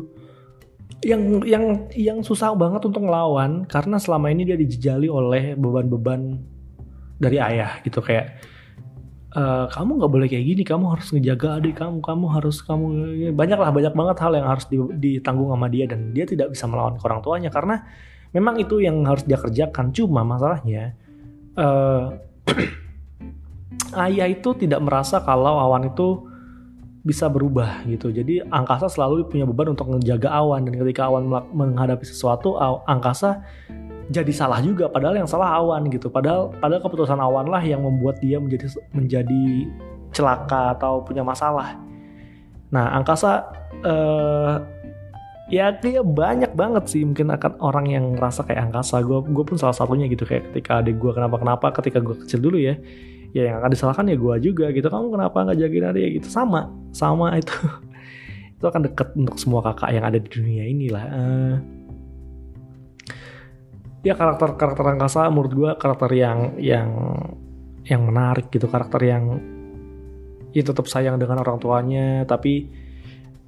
yang 1.05 1.43
yang 1.45 1.65
yang 1.93 2.19
susah 2.23 2.55
banget 2.57 2.87
untuk 2.87 3.05
ngelawan 3.05 3.63
karena 3.67 3.99
selama 4.01 4.31
ini 4.33 4.49
dia 4.49 4.57
dijejali 4.59 5.07
oleh 5.07 5.55
beban-beban 5.55 6.39
dari 7.19 7.37
ayah 7.37 7.83
gitu 7.83 7.99
kayak 7.99 8.39
e, 9.35 9.43
kamu 9.69 9.91
nggak 9.99 10.11
boleh 10.11 10.27
kayak 10.31 10.45
gini 10.47 10.63
kamu 10.63 10.85
harus 10.95 11.11
ngejaga 11.11 11.59
adik 11.59 11.75
kamu 11.77 11.99
kamu 11.99 12.25
harus 12.31 12.57
kamu 12.63 12.85
banyak 13.35 13.59
lah 13.59 13.69
banyak 13.69 13.93
banget 13.93 14.17
hal 14.23 14.31
yang 14.33 14.47
harus 14.47 14.65
ditanggung 14.97 15.51
sama 15.51 15.67
dia 15.67 15.85
dan 15.85 16.15
dia 16.15 16.25
tidak 16.25 16.55
bisa 16.55 16.65
melawan 16.65 16.95
orang 17.03 17.19
tuanya 17.19 17.49
karena 17.51 17.83
memang 18.31 18.57
itu 18.57 18.79
yang 18.79 19.03
harus 19.03 19.27
dia 19.27 19.37
kerjakan 19.37 19.91
cuma 19.91 20.23
masalahnya 20.23 20.95
uh, 21.59 22.15
ayah 24.09 24.27
itu 24.31 24.55
tidak 24.55 24.79
merasa 24.79 25.21
kalau 25.21 25.59
awan 25.59 25.91
itu 25.91 26.29
bisa 26.99 27.31
berubah 27.31 27.81
gitu. 27.87 28.11
Jadi 28.11 28.43
angkasa 28.43 28.91
selalu 28.91 29.31
punya 29.31 29.47
beban 29.47 29.71
untuk 29.73 29.87
menjaga 29.89 30.29
awan 30.29 30.67
dan 30.67 30.75
ketika 30.77 31.07
awan 31.07 31.31
menghadapi 31.55 32.03
sesuatu, 32.03 32.59
angkasa 32.85 33.41
jadi 34.09 34.33
salah 34.33 34.57
juga 34.65 34.89
padahal 34.89 35.21
yang 35.21 35.29
salah 35.29 35.61
awan 35.61 35.85
gitu. 35.93 36.09
Padahal 36.09 36.49
padahal 36.57 36.81
keputusan 36.81 37.21
awan 37.21 37.45
lah 37.45 37.61
yang 37.61 37.85
membuat 37.85 38.17
dia 38.17 38.41
menjadi 38.41 38.65
menjadi 38.89 39.69
celaka 40.09 40.73
atau 40.73 41.05
punya 41.05 41.21
masalah. 41.21 41.77
Nah, 42.73 42.89
angkasa 42.97 43.53
eh, 43.85 44.53
ya 45.53 45.77
dia 45.77 46.01
banyak 46.01 46.57
banget 46.57 46.89
sih 46.89 47.05
mungkin 47.05 47.29
akan 47.29 47.61
orang 47.61 47.85
yang 47.85 48.05
ngerasa 48.17 48.49
kayak 48.49 48.73
angkasa. 48.73 48.97
Gue 49.05 49.21
gue 49.21 49.45
pun 49.45 49.61
salah 49.61 49.77
satunya 49.77 50.09
gitu 50.09 50.25
kayak 50.25 50.49
ketika 50.51 50.81
adik 50.81 50.97
gue 50.97 51.11
kenapa 51.13 51.37
kenapa 51.37 51.69
ketika 51.77 52.01
gue 52.01 52.17
kecil 52.25 52.41
dulu 52.41 52.57
ya 52.57 52.81
ya 53.29 53.53
yang 53.53 53.61
akan 53.61 53.69
disalahkan 53.69 54.09
ya 54.09 54.17
gue 54.17 54.35
juga 54.41 54.73
gitu 54.73 54.89
kamu 54.89 55.13
kenapa 55.13 55.37
nggak 55.45 55.57
jagain 55.61 55.85
adik 55.93 56.09
gitu 56.17 56.33
sama 56.33 56.73
sama 56.89 57.37
itu 57.37 57.53
itu 58.57 58.65
akan 58.65 58.89
deket 58.89 59.13
untuk 59.13 59.37
semua 59.37 59.61
kakak 59.61 59.93
yang 59.93 60.01
ada 60.01 60.17
di 60.17 60.25
dunia 60.25 60.65
ini 60.65 60.89
lah 60.89 61.05
uh, 61.13 61.53
ya 63.99 64.15
karakter 64.15 64.55
karakter 64.55 64.85
angkasa 64.95 65.27
menurut 65.27 65.53
gue 65.53 65.71
karakter 65.75 66.09
yang 66.15 66.55
yang 66.55 66.89
yang 67.83 68.01
menarik 68.05 68.47
gitu. 68.53 68.69
Karakter 68.69 69.01
yang 69.03 69.23
ya 70.55 70.63
tetap 70.65 70.85
sayang 70.89 71.21
dengan 71.21 71.41
orang 71.45 71.61
tuanya 71.61 72.25
tapi 72.25 72.69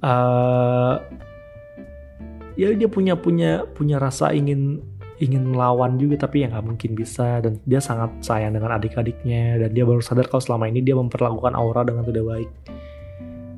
uh, 0.04 0.94
ya 2.54 2.68
dia 2.76 2.88
punya 2.90 3.18
punya 3.18 3.64
punya 3.66 3.96
rasa 3.98 4.30
ingin 4.36 4.78
ingin 5.22 5.54
melawan 5.54 5.98
juga 5.98 6.26
tapi 6.26 6.42
ya 6.44 6.52
nggak 6.52 6.66
mungkin 6.66 6.90
bisa. 6.92 7.40
Dan 7.40 7.62
dia 7.64 7.80
sangat 7.80 8.20
sayang 8.20 8.52
dengan 8.52 8.76
adik-adiknya 8.76 9.66
dan 9.66 9.70
dia 9.72 9.84
baru 9.86 10.02
sadar 10.04 10.28
kalau 10.28 10.42
selama 10.42 10.68
ini 10.68 10.84
dia 10.84 10.98
memperlakukan 10.98 11.54
Aura 11.56 11.86
dengan 11.86 12.04
tidak 12.04 12.24
baik. 12.28 12.50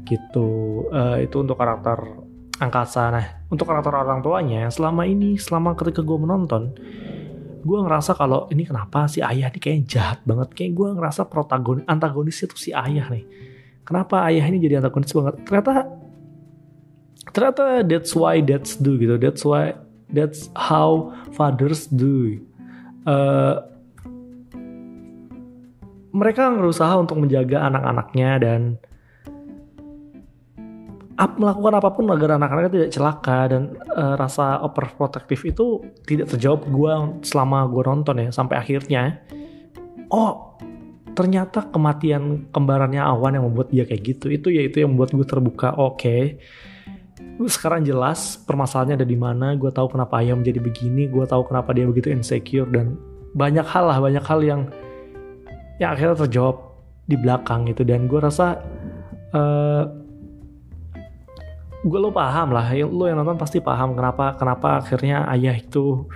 Gitu. 0.05 0.49
Uh, 0.93 1.17
itu 1.25 1.37
untuk 1.41 1.57
karakter 1.57 1.97
angkasa. 2.61 3.11
Nah 3.11 3.26
untuk 3.50 3.66
karakter 3.66 3.94
orang 3.94 4.20
tuanya 4.23 4.68
selama 4.70 5.06
ini 5.06 5.38
selama 5.38 5.75
ketika 5.78 6.02
gue 6.02 6.18
menonton 6.18 6.75
gue 7.64 7.78
ngerasa 7.80 8.12
kalau 8.12 8.44
ini 8.52 8.68
kenapa 8.68 9.08
si 9.08 9.25
ayah 9.25 9.49
ini 9.49 9.58
kayaknya 9.58 9.84
jahat 9.88 10.18
banget. 10.28 10.52
Kayak 10.52 10.73
gue 10.76 10.88
ngerasa 11.00 11.23
protagonis 11.26 11.88
antagonisnya 11.88 12.46
tuh 12.52 12.61
si 12.61 12.70
ayah 12.76 13.08
nih. 13.08 13.25
Kenapa 13.84 14.28
ayah 14.28 14.44
ini 14.49 14.61
jadi 14.61 14.84
antagonis 14.84 15.11
banget? 15.16 15.34
Ternyata 15.49 15.73
ternyata 17.32 17.64
that's 17.82 18.12
why 18.12 18.44
that's 18.44 18.76
do 18.76 19.00
gitu. 19.00 19.16
That's 19.16 19.42
why 19.42 19.84
That's 20.14 20.46
how 20.54 21.11
fathers 21.34 21.90
do. 21.90 22.38
Uh, 23.02 23.66
mereka 26.14 26.46
berusaha 26.54 26.94
untuk 26.94 27.18
menjaga 27.18 27.66
anak-anaknya 27.66 28.30
dan 28.38 28.61
ap, 31.16 31.38
melakukan 31.38 31.75
apa 31.78 31.88
pun 31.94 32.04
agar 32.11 32.37
anak-anaknya 32.38 32.73
tidak 32.73 32.90
celaka 32.92 33.38
dan 33.50 33.62
uh, 33.94 34.14
rasa 34.18 34.61
overprotective 34.62 35.42
itu 35.47 35.83
tidak 36.04 36.35
terjawab 36.35 36.66
gue 36.66 36.92
selama 37.25 37.66
gue 37.71 37.83
nonton 37.83 38.16
ya 38.18 38.28
sampai 38.35 38.56
akhirnya. 38.59 39.23
Oh 40.11 40.54
ternyata 41.14 41.71
kematian 41.71 42.50
kembarannya 42.50 42.99
Awan 42.99 43.38
yang 43.38 43.47
membuat 43.47 43.71
dia 43.71 43.87
kayak 43.87 44.02
gitu 44.02 44.26
itu 44.35 44.50
ya 44.50 44.66
itu 44.66 44.83
yang 44.83 44.94
membuat 44.94 45.14
gue 45.14 45.26
terbuka. 45.26 45.75
Oke. 45.78 45.99
Okay 45.99 46.23
sekarang 47.34 47.82
jelas 47.82 48.39
permasalahannya 48.47 49.02
ada 49.02 49.08
di 49.08 49.19
mana 49.19 49.58
gue 49.58 49.67
tahu 49.67 49.91
kenapa 49.91 50.23
ayam 50.23 50.39
menjadi 50.39 50.62
begini 50.62 51.10
gue 51.10 51.26
tahu 51.26 51.50
kenapa 51.50 51.75
dia 51.75 51.82
begitu 51.82 52.15
insecure 52.15 52.71
dan 52.71 52.95
banyak 53.34 53.67
hal 53.67 53.91
lah 53.91 53.99
banyak 53.99 54.23
hal 54.23 54.39
yang 54.39 54.71
yang 55.82 55.99
akhirnya 55.99 56.26
terjawab 56.26 56.56
di 57.04 57.17
belakang 57.19 57.69
itu. 57.69 57.82
Dan 57.84 58.06
gue 58.06 58.21
rasa 58.21 58.62
uh, 59.34 59.84
gue 61.84 61.99
lo 62.00 62.10
paham 62.10 62.56
lah. 62.56 62.73
Lo 62.88 63.04
yang 63.04 63.20
nonton 63.20 63.36
pasti 63.36 63.60
paham 63.60 63.92
kenapa 63.92 64.34
kenapa 64.40 64.80
akhirnya 64.80 65.28
ayah 65.36 65.52
itu 65.52 66.08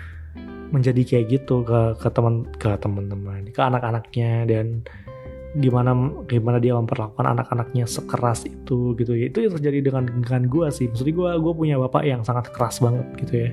menjadi 0.69 1.01
kayak 1.05 1.27
gitu 1.33 1.65
ke 1.65 1.97
ke 2.01 2.09
teman 2.13 2.49
ke 2.57 2.73
teman-teman 2.81 3.53
ke 3.53 3.61
anak-anaknya. 3.61 4.49
Dan 4.49 4.89
gimana 5.57 5.93
gimana 6.29 6.61
dia 6.61 6.77
memperlakukan 6.77 7.25
anak-anaknya 7.25 7.85
sekeras 7.85 8.49
itu 8.49 8.97
gitu 8.97 9.13
ya. 9.13 9.29
Itu 9.29 9.45
yang 9.45 9.53
terjadi 9.61 9.79
dengan 9.93 10.05
dengan 10.09 10.49
gue 10.49 10.67
sih. 10.73 10.89
Maksudnya 10.89 11.15
gue 11.15 11.31
gue 11.37 11.53
punya 11.53 11.77
bapak 11.77 12.03
yang 12.09 12.25
sangat 12.25 12.49
keras 12.49 12.81
banget 12.81 13.07
gitu 13.21 13.33
ya. 13.37 13.51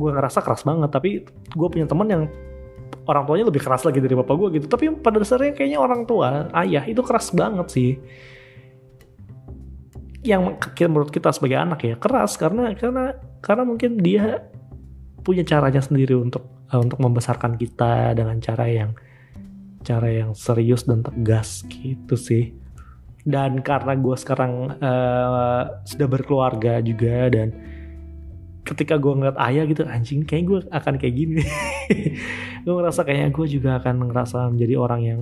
Gue 0.00 0.10
ngerasa 0.16 0.40
keras 0.40 0.64
banget 0.64 0.88
tapi 0.88 1.28
gue 1.28 1.68
punya 1.68 1.84
teman 1.84 2.08
yang 2.08 2.24
orang 3.04 3.24
tuanya 3.28 3.44
lebih 3.48 3.62
keras 3.62 3.84
lagi 3.84 4.00
dari 4.00 4.16
bapak 4.16 4.32
gue 4.32 4.48
gitu. 4.60 4.66
Tapi 4.68 4.96
pada 4.96 5.20
dasarnya 5.20 5.52
kayaknya 5.52 5.76
orang 5.76 6.08
tua 6.08 6.48
ayah 6.64 6.88
itu 6.88 7.04
keras 7.04 7.36
banget 7.36 7.68
sih 7.68 7.92
yang 10.20 10.60
menurut 10.60 11.08
kita 11.08 11.32
sebagai 11.32 11.56
anak 11.60 11.80
ya 11.84 11.96
keras. 11.96 12.36
Karena 12.36 12.72
karena 12.76 13.16
karena 13.40 13.62
mungkin 13.64 14.00
dia 14.00 14.44
punya 15.20 15.44
caranya 15.44 15.80
sendiri 15.80 16.16
untuk 16.16 16.44
untuk 16.70 16.98
membesarkan 17.02 17.58
kita 17.58 18.14
dengan 18.14 18.38
cara 18.38 18.66
yang 18.70 18.90
cara 19.80 20.08
yang 20.12 20.36
serius 20.36 20.84
dan 20.84 21.00
tegas 21.02 21.64
gitu 21.68 22.14
sih. 22.14 22.52
Dan 23.20 23.60
karena 23.60 23.96
gue 24.00 24.16
sekarang 24.16 24.80
uh, 24.80 25.62
sudah 25.84 26.08
berkeluarga 26.08 26.80
juga 26.80 27.28
dan 27.28 27.52
ketika 28.64 28.96
gue 28.96 29.12
ngeliat 29.12 29.36
ayah 29.50 29.64
gitu 29.68 29.82
anjing 29.84 30.24
kayak 30.24 30.44
gue 30.46 30.60
akan 30.68 30.94
kayak 31.00 31.14
gini. 31.16 31.42
Gue 32.60 32.76
ngerasa 32.76 33.08
kayaknya 33.08 33.32
gue 33.32 33.46
juga 33.48 33.80
akan 33.80 34.12
ngerasa 34.12 34.52
menjadi 34.52 34.76
orang 34.76 35.00
yang 35.00 35.20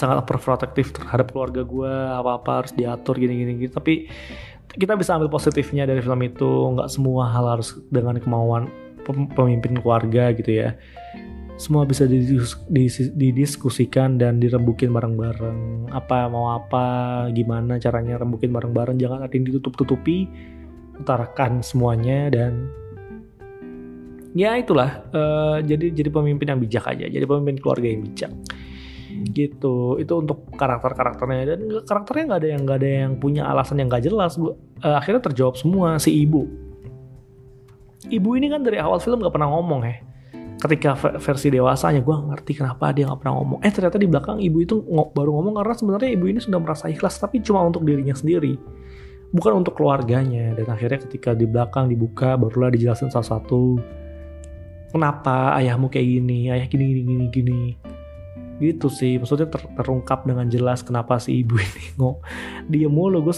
sangat 0.00 0.24
overprotective 0.24 0.96
terhadap 0.96 1.28
keluarga 1.36 1.60
gue 1.60 1.92
apa 1.92 2.40
apa 2.40 2.50
harus 2.64 2.72
diatur 2.72 3.20
gini 3.20 3.44
gini. 3.44 3.52
Gitu 3.60 3.76
tapi 3.76 4.08
kita 4.72 4.96
bisa 4.96 5.20
ambil 5.20 5.28
positifnya 5.28 5.84
dari 5.84 6.00
film 6.00 6.24
itu. 6.24 6.48
Nggak 6.72 6.88
semua 6.88 7.28
hal 7.28 7.44
harus 7.44 7.76
dengan 7.92 8.16
kemauan 8.16 8.72
pemimpin 9.36 9.76
keluarga 9.76 10.32
gitu 10.32 10.64
ya. 10.64 10.72
Semua 11.60 11.84
bisa 11.84 12.08
didiskusikan 13.12 14.16
dan 14.16 14.40
dirembukin 14.40 14.96
bareng-bareng. 14.96 15.92
Apa 15.92 16.24
mau 16.32 16.56
apa 16.56 17.28
gimana 17.36 17.76
caranya 17.76 18.16
rembukin 18.16 18.48
bareng-bareng. 18.48 18.96
Jangan 18.96 19.28
ada 19.28 19.34
yang 19.36 19.44
ditutup-tutupi. 19.44 20.24
Utarakan 21.00 21.60
semuanya 21.60 22.28
dan 22.32 22.68
ya 24.36 24.52
itulah 24.56 25.00
uh, 25.16 25.58
jadi 25.64 25.92
jadi 25.92 26.08
pemimpin 26.08 26.48
yang 26.48 26.60
bijak 26.60 26.88
aja. 26.88 27.04
Jadi 27.12 27.24
pemimpin 27.28 27.60
keluarga 27.60 27.88
yang 27.92 28.08
bijak 28.08 28.32
gitu. 29.28 30.00
Itu 30.00 30.24
untuk 30.24 30.48
karakter 30.56 30.96
karakternya 30.96 31.56
dan 31.56 31.60
karakternya 31.84 32.24
nggak 32.32 32.40
ada 32.40 32.48
yang 32.48 32.62
nggak 32.64 32.78
ada 32.80 32.88
yang 32.88 33.12
punya 33.20 33.42
alasan 33.44 33.76
yang 33.80 33.88
nggak 33.92 34.04
jelas. 34.08 34.40
Uh, 34.40 34.96
akhirnya 34.96 35.20
terjawab 35.20 35.60
semua 35.60 36.00
si 36.00 36.24
ibu. 36.24 36.48
Ibu 38.10 38.28
ini 38.40 38.48
kan 38.48 38.64
dari 38.64 38.80
awal 38.80 38.98
film 38.98 39.20
nggak 39.20 39.34
pernah 39.34 39.52
ngomong 39.52 39.82
ya 39.84 39.96
ketika 40.60 40.92
versi 41.16 41.48
dewasanya 41.48 42.04
gue 42.04 42.12
ngerti 42.12 42.60
kenapa 42.60 42.92
dia 42.92 43.08
nggak 43.08 43.24
pernah 43.24 43.34
ngomong. 43.40 43.58
Eh 43.64 43.72
ternyata 43.72 43.96
di 43.96 44.04
belakang 44.04 44.44
ibu 44.44 44.60
itu 44.60 44.84
ng 44.84 45.16
baru 45.16 45.40
ngomong 45.40 45.56
karena 45.56 45.72
sebenarnya 45.72 46.10
ibu 46.12 46.24
ini 46.28 46.36
sudah 46.36 46.60
merasa 46.60 46.92
ikhlas 46.92 47.16
tapi 47.16 47.40
cuma 47.40 47.64
untuk 47.64 47.80
dirinya 47.88 48.12
sendiri. 48.12 48.60
Bukan 49.32 49.64
untuk 49.64 49.80
keluarganya. 49.80 50.52
Dan 50.52 50.68
akhirnya 50.68 51.00
ketika 51.00 51.32
di 51.32 51.48
belakang 51.48 51.88
dibuka 51.88 52.36
barulah 52.36 52.68
dijelasin 52.68 53.08
salah 53.08 53.40
satu 53.40 53.80
kenapa 54.92 55.56
ayahmu 55.56 55.88
kayak 55.88 56.06
gini? 56.20 56.52
Ayah 56.52 56.68
gini 56.68 56.84
gini 56.92 57.02
gini 57.08 57.26
gini 57.32 57.60
gitu 58.60 58.92
sih 58.92 59.16
maksudnya 59.16 59.48
ter 59.48 59.64
terungkap 59.72 60.28
dengan 60.28 60.44
jelas 60.46 60.84
kenapa 60.84 61.16
si 61.16 61.40
ibu 61.40 61.56
ini 61.66 61.96
ngok 61.96 62.16
dia 62.68 62.86
mulu. 62.86 63.24
Gue 63.24 63.34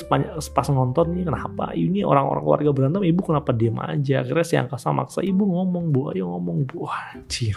pas 0.53 0.67
nonton 0.69 1.15
nih 1.15 1.25
kenapa 1.31 1.73
ini 1.73 2.03
orang-orang 2.03 2.43
keluarga 2.43 2.71
berantem? 2.75 3.03
Ibu 3.07 3.21
kenapa 3.23 3.55
diem 3.55 3.79
aja? 3.79 4.27
Akhirnya 4.27 4.47
si 4.47 4.55
angkasa 4.59 4.91
maksa 4.91 5.23
ibu 5.23 5.47
ngomong 5.47 5.95
bu 5.95 6.11
ayo 6.13 6.29
ngomong 6.35 6.67
bu. 6.67 6.91
Anjir. 6.91 7.57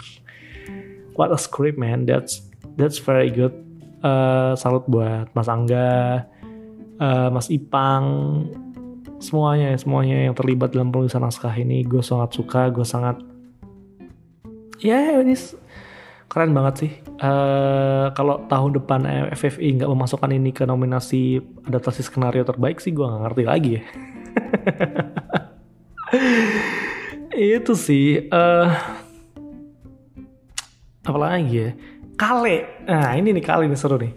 What 1.18 1.34
a 1.34 1.38
script 1.38 1.76
man. 1.76 2.06
That's 2.06 2.46
that's 2.78 3.02
very 3.02 3.34
good. 3.34 3.52
Uh, 4.00 4.54
salut 4.54 4.86
buat 4.86 5.34
Mas 5.34 5.50
Angga 5.50 6.22
uh, 7.00 7.28
Mas 7.32 7.50
Ipang 7.50 8.06
semuanya 9.16 9.72
semuanya 9.80 10.28
yang 10.28 10.36
terlibat 10.36 10.70
dalam 10.76 10.94
penulisan 10.94 11.24
naskah 11.24 11.52
ini. 11.56 11.82
Gue 11.82 12.04
sangat 12.04 12.36
suka 12.36 12.70
gue 12.70 12.86
sangat 12.86 13.18
ya 14.76 15.16
yeah, 15.16 15.24
ini 15.24 15.32
keren 16.26 16.52
banget 16.52 16.74
sih. 16.86 16.92
Uh, 17.22 18.12
kalau 18.12 18.44
tahun 18.50 18.76
depan 18.76 19.00
FFI 19.32 19.80
nggak 19.80 19.90
memasukkan 19.90 20.30
ini 20.34 20.50
ke 20.52 20.66
nominasi 20.68 21.40
adaptasi 21.64 22.04
skenario 22.04 22.44
terbaik 22.44 22.82
sih 22.82 22.92
gue 22.92 23.06
nggak 23.06 23.22
ngerti 23.24 23.42
lagi 23.46 23.70
ya. 23.78 23.82
itu 27.56 27.72
sih 27.72 28.28
uh, 28.28 28.68
apa 31.06 31.18
lagi 31.18 31.56
ya? 31.56 31.70
Kale. 32.16 32.84
Nah 32.88 33.12
ini 33.14 33.30
nih 33.36 33.44
kale 33.44 33.68
nih 33.70 33.78
seru 33.78 33.96
nih. 34.00 34.12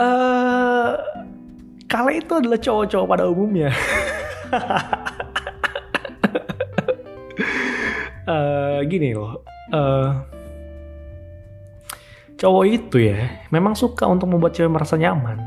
Uh, 0.00 0.96
kale 1.90 2.24
itu 2.24 2.32
adalah 2.32 2.56
cowok-cowok 2.56 3.06
pada 3.10 3.24
umumnya. 3.28 3.68
Uh, 8.24 8.80
gini 8.90 9.12
loh. 9.12 9.44
Uh, 9.74 10.39
cowok 12.40 12.64
itu 12.64 12.96
ya 13.12 13.28
memang 13.52 13.76
suka 13.76 14.08
untuk 14.08 14.32
membuat 14.32 14.56
cewek 14.56 14.72
merasa 14.72 14.96
nyaman. 14.96 15.38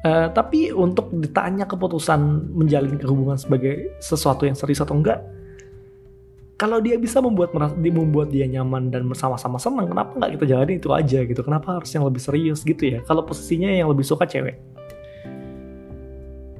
Uh, 0.00 0.32
tapi 0.32 0.72
untuk 0.72 1.12
ditanya 1.12 1.68
keputusan 1.68 2.52
menjalin 2.56 2.96
hubungan 3.04 3.36
sebagai 3.36 4.00
sesuatu 4.00 4.48
yang 4.48 4.56
serius 4.56 4.80
atau 4.80 4.96
enggak 4.96 5.20
kalau 6.56 6.76
dia 6.80 7.00
bisa 7.00 7.24
membuat 7.24 7.56
membuat 7.56 8.28
dia 8.28 8.44
nyaman 8.44 8.92
dan 8.92 9.08
bersama-sama 9.08 9.56
senang 9.56 9.88
kenapa 9.88 10.12
nggak 10.16 10.36
kita 10.36 10.44
jalanin 10.44 10.76
itu 10.76 10.92
aja 10.92 11.24
gitu? 11.24 11.40
Kenapa 11.40 11.80
harus 11.80 11.88
yang 11.88 12.04
lebih 12.04 12.20
serius 12.20 12.60
gitu 12.64 12.96
ya? 12.96 12.98
Kalau 13.08 13.24
posisinya 13.24 13.72
yang 13.72 13.88
lebih 13.88 14.04
suka 14.04 14.28
cewek. 14.28 14.60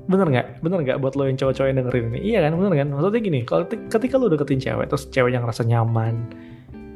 Bener 0.08 0.24
nggak? 0.24 0.64
Bener 0.64 0.78
nggak 0.88 0.98
buat 1.04 1.20
lo 1.20 1.28
yang 1.28 1.36
cowok-cowok 1.36 1.68
yang 1.68 1.78
dengerin 1.84 2.04
ini? 2.16 2.20
Iya 2.32 2.38
kan? 2.48 2.52
Bener 2.56 2.72
kan? 2.80 2.88
Maksudnya 2.96 3.20
gini 3.20 3.40
kalau 3.44 3.64
ketika 3.68 4.14
lo 4.16 4.32
deketin 4.32 4.60
cewek 4.60 4.88
terus 4.88 5.04
cewek 5.12 5.36
yang 5.36 5.44
ngerasa 5.44 5.68
nyaman 5.68 6.28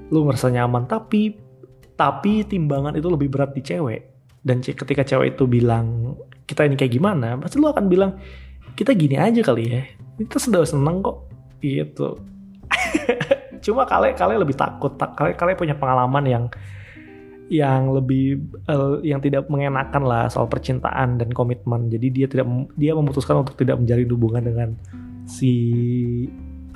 lo 0.09 0.24
ngerasa 0.24 0.48
nyaman 0.53 0.88
tapi 0.88 1.37
tapi 1.94 2.42
timbangan 2.46 2.94
itu 2.98 3.07
lebih 3.07 3.30
berat 3.30 3.54
di 3.54 3.62
cewek. 3.62 4.14
Dan 4.44 4.61
ketika 4.61 5.02
cewek 5.07 5.38
itu 5.38 5.48
bilang 5.48 6.18
kita 6.44 6.68
ini 6.68 6.76
kayak 6.76 6.92
gimana? 6.92 7.40
Pasti 7.40 7.57
lo 7.57 7.72
akan 7.72 7.87
bilang 7.88 8.18
kita 8.76 8.92
gini 8.92 9.16
aja 9.16 9.40
kali 9.40 9.64
ya. 9.70 9.83
Kita 10.20 10.37
sudah 10.37 10.66
seneng 10.66 11.00
kok. 11.00 11.24
Gitu. 11.64 12.20
Cuma 13.64 13.88
kalian 13.88 14.14
kalian 14.18 14.40
lebih 14.44 14.59
takut. 14.59 14.92
Kalian 14.98 15.37
kalian 15.38 15.57
punya 15.57 15.74
pengalaman 15.78 16.24
yang 16.28 16.44
yang 17.52 17.92
lebih 17.92 18.40
uh, 18.68 19.00
yang 19.04 19.20
tidak 19.20 19.48
mengenakan 19.52 20.04
lah 20.04 20.24
soal 20.28 20.48
percintaan 20.48 21.20
dan 21.20 21.33
komitmen. 21.33 21.88
Jadi 21.88 22.07
dia 22.12 22.26
tidak 22.28 22.46
dia 22.76 22.92
memutuskan 22.92 23.44
untuk 23.44 23.57
tidak 23.57 23.80
menjalin 23.80 24.09
hubungan 24.11 24.42
dengan 24.44 24.68
si 25.24 25.54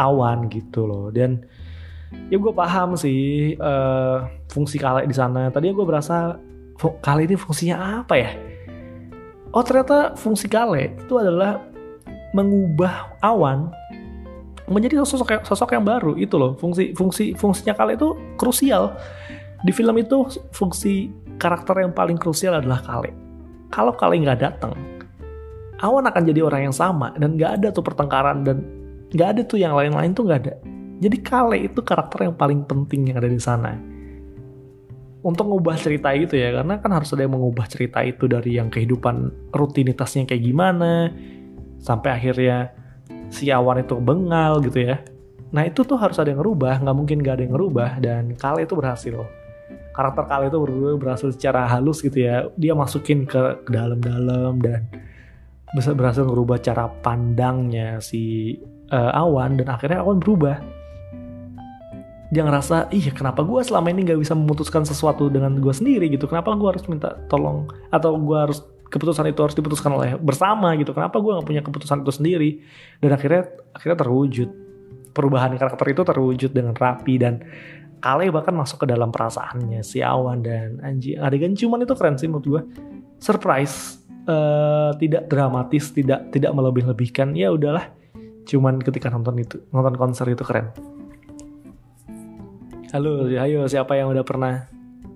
awan 0.01 0.49
gitu 0.49 0.89
loh. 0.89 1.09
Dan 1.13 1.45
ya 2.29 2.37
gue 2.37 2.53
paham 2.53 2.97
sih 2.97 3.55
uh, 3.59 4.25
fungsi 4.49 4.77
kale 4.81 5.05
di 5.05 5.15
sana. 5.17 5.53
Tadi 5.53 5.73
gue 5.73 5.87
berasa 5.87 6.37
kale 7.05 7.27
ini 7.27 7.37
fungsinya 7.37 8.05
apa 8.05 8.15
ya? 8.17 8.31
Oh 9.53 9.65
ternyata 9.65 10.15
fungsi 10.15 10.47
kale 10.47 10.93
itu 10.95 11.15
adalah 11.17 11.65
mengubah 12.37 13.17
awan 13.25 13.73
menjadi 14.69 15.01
sosok 15.05 15.45
sosok 15.45 15.73
yang 15.77 15.85
baru. 15.85 16.17
Itu 16.17 16.37
loh 16.37 16.57
fungsi 16.57 16.93
fungsi 16.93 17.33
fungsinya 17.33 17.73
kali 17.77 17.97
itu 17.97 18.13
krusial. 18.37 18.97
Di 19.59 19.75
film 19.75 19.99
itu 19.99 20.29
fungsi 20.55 21.11
karakter 21.39 21.87
yang 21.87 21.95
paling 21.95 22.19
krusial 22.19 22.59
adalah 22.59 22.83
Kale 22.83 23.29
kalau 23.73 23.95
Kale 23.95 24.19
nggak 24.19 24.43
datang 24.43 24.75
Awan 25.79 26.11
akan 26.11 26.23
jadi 26.27 26.43
orang 26.43 26.69
yang 26.69 26.75
sama 26.75 27.15
dan 27.15 27.39
nggak 27.39 27.63
ada 27.63 27.69
tuh 27.71 27.87
pertengkaran 27.87 28.43
dan 28.43 28.67
nggak 29.15 29.29
ada 29.39 29.41
tuh 29.47 29.63
yang 29.63 29.79
lain-lain 29.79 30.11
tuh 30.11 30.27
nggak 30.27 30.41
ada 30.43 30.55
jadi 30.99 31.17
Kale 31.23 31.71
itu 31.71 31.79
karakter 31.79 32.27
yang 32.27 32.35
paling 32.35 32.67
penting 32.67 33.15
yang 33.15 33.23
ada 33.23 33.31
di 33.31 33.39
sana. 33.39 33.79
Untuk 35.23 35.51
mengubah 35.51 35.79
cerita 35.79 36.11
itu 36.15 36.35
ya 36.39 36.55
karena 36.55 36.79
kan 36.79 36.91
harus 36.95 37.11
ada 37.15 37.27
yang 37.27 37.39
mengubah 37.39 37.67
cerita 37.71 38.03
itu 38.03 38.27
dari 38.31 38.59
yang 38.59 38.71
kehidupan 38.71 39.51
rutinitasnya 39.51 40.27
kayak 40.27 40.43
gimana 40.47 41.11
sampai 41.83 42.11
akhirnya 42.15 42.71
si 43.31 43.51
awan 43.51 43.83
itu 43.83 43.99
bengal 43.99 44.59
gitu 44.63 44.91
ya. 44.91 45.03
Nah 45.55 45.67
itu 45.67 45.87
tuh 45.87 45.99
harus 45.99 46.19
ada 46.19 46.35
yang 46.35 46.43
ngerubah 46.43 46.83
nggak 46.83 46.97
mungkin 46.97 47.19
gak 47.23 47.35
ada 47.39 47.43
yang 47.47 47.55
ngerubah 47.55 47.91
dan 48.03 48.23
Kale 48.35 48.67
itu 48.67 48.75
berhasil. 48.75 49.17
Karakter 49.95 50.25
Kale 50.31 50.45
itu 50.51 50.59
berhasil 50.99 51.29
secara 51.35 51.67
halus 51.67 52.03
gitu 52.03 52.23
ya. 52.23 52.47
Dia 52.55 52.75
masukin 52.79 53.27
ke, 53.27 53.67
dalam-dalam 53.67 54.63
dan 54.63 54.87
bisa 55.75 55.95
berhasil 55.95 56.23
ngerubah 56.27 56.63
cara 56.63 56.87
pandangnya 57.03 57.99
si 57.99 58.55
uh, 58.95 59.13
awan 59.19 59.59
dan 59.59 59.69
akhirnya 59.69 60.01
awan 60.01 60.23
berubah 60.23 60.78
dia 62.29 62.45
ngerasa 62.45 62.93
ih 62.93 63.09
kenapa 63.17 63.41
gue 63.41 63.61
selama 63.65 63.89
ini 63.89 64.05
nggak 64.05 64.21
bisa 64.21 64.37
memutuskan 64.37 64.85
sesuatu 64.85 65.33
dengan 65.33 65.57
gue 65.57 65.73
sendiri 65.73 66.13
gitu? 66.13 66.29
Kenapa 66.29 66.53
gue 66.53 66.69
harus 66.69 66.85
minta 66.85 67.17
tolong 67.33 67.73
atau 67.89 68.21
gue 68.21 68.37
harus 68.37 68.61
keputusan 68.89 69.33
itu 69.33 69.41
harus 69.41 69.57
diputuskan 69.57 69.97
oleh 69.97 70.21
bersama 70.21 70.77
gitu? 70.77 70.93
Kenapa 70.93 71.17
gue 71.25 71.33
nggak 71.33 71.49
punya 71.49 71.63
keputusan 71.65 72.05
itu 72.05 72.13
sendiri? 72.13 72.51
Dan 73.01 73.17
akhirnya 73.17 73.49
akhirnya 73.73 73.97
terwujud. 74.05 74.49
Perubahan 75.17 75.57
karakter 75.57 75.87
itu 75.89 76.03
terwujud 76.05 76.51
dengan 76.53 76.77
rapi 76.77 77.17
dan 77.17 77.41
Kale 77.99 78.31
bahkan 78.31 78.55
masuk 78.55 78.87
ke 78.87 78.95
dalam 78.95 79.11
perasaannya 79.11 79.83
si 79.83 79.99
Awan 80.05 80.45
dan 80.45 80.79
Anji 80.85 81.19
adegan. 81.19 81.57
Cuman 81.59 81.83
itu 81.83 81.97
keren 81.99 82.15
sih 82.15 82.31
menurut 82.31 82.47
gue 82.47 82.63
surprise 83.19 84.05
uh, 84.31 84.95
tidak 85.01 85.27
dramatis 85.27 85.91
tidak 85.91 86.29
tidak 86.31 86.53
melebih-lebihkan. 86.55 87.35
Ya 87.35 87.51
udahlah 87.51 87.91
cuman 88.47 88.79
ketika 88.81 89.11
nonton 89.11 89.43
itu 89.43 89.61
nonton 89.75 89.97
konser 89.99 90.25
itu 90.31 90.41
keren 90.41 90.73
halo 92.89 93.29
ayo 93.29 93.69
siapa 93.69 94.01
yang 94.01 94.09
udah 94.09 94.25
pernah 94.25 94.65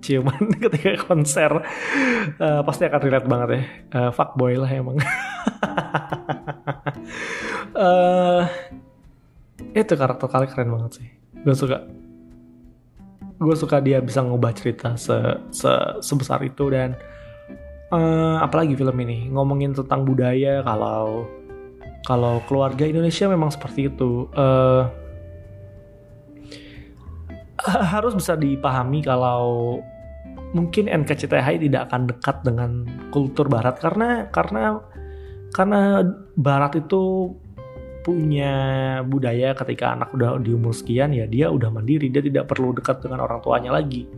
ciuman 0.04 0.52
ketika 0.68 1.08
konser? 1.08 1.48
Uh, 2.36 2.60
pasti 2.66 2.84
akan 2.84 3.00
relate 3.00 3.28
banget 3.28 3.48
ya. 3.48 3.62
Uh, 3.96 4.10
fuckboy 4.12 4.60
lah 4.60 4.68
emang. 4.68 5.00
Uh, 7.72 8.44
itu 9.80 9.94
karakter 9.96 10.28
kali 10.28 10.46
keren 10.50 10.68
banget 10.74 11.00
sih. 11.00 11.08
Gue 11.40 11.56
suka 11.56 11.86
gue 13.42 13.56
suka 13.58 13.82
dia 13.82 13.98
bisa 13.98 14.22
ngubah 14.22 14.54
cerita 14.54 14.94
se, 14.94 15.16
se 15.50 15.72
sebesar 15.98 16.44
itu 16.46 16.70
dan 16.70 16.94
uh, 17.90 18.38
apalagi 18.38 18.78
film 18.78 18.94
ini 19.02 19.32
ngomongin 19.32 19.74
tentang 19.74 20.06
budaya 20.06 20.62
kalau 20.62 21.26
kalau 22.06 22.38
keluarga 22.46 22.84
Indonesia 22.84 23.26
memang 23.32 23.48
seperti 23.48 23.88
itu. 23.88 24.28
Uh, 24.36 25.01
harus 27.66 28.12
bisa 28.18 28.34
dipahami 28.34 29.04
kalau 29.06 29.78
mungkin 30.52 30.88
NKCTHI 30.88 31.68
tidak 31.68 31.90
akan 31.90 32.10
dekat 32.10 32.36
dengan 32.44 32.70
kultur 33.14 33.48
Barat. 33.48 33.80
Karena 33.80 34.28
karena 34.28 34.80
karena 35.52 35.80
Barat 36.36 36.80
itu 36.80 37.32
punya 38.02 38.54
budaya 39.06 39.54
ketika 39.54 39.94
anak 39.94 40.10
udah 40.10 40.34
di 40.42 40.50
umur 40.50 40.74
sekian 40.74 41.14
ya 41.14 41.24
dia 41.28 41.48
udah 41.48 41.70
mandiri. 41.70 42.10
Dia 42.10 42.24
tidak 42.24 42.50
perlu 42.50 42.74
dekat 42.76 43.04
dengan 43.04 43.22
orang 43.24 43.40
tuanya 43.40 43.72
lagi. 43.72 44.08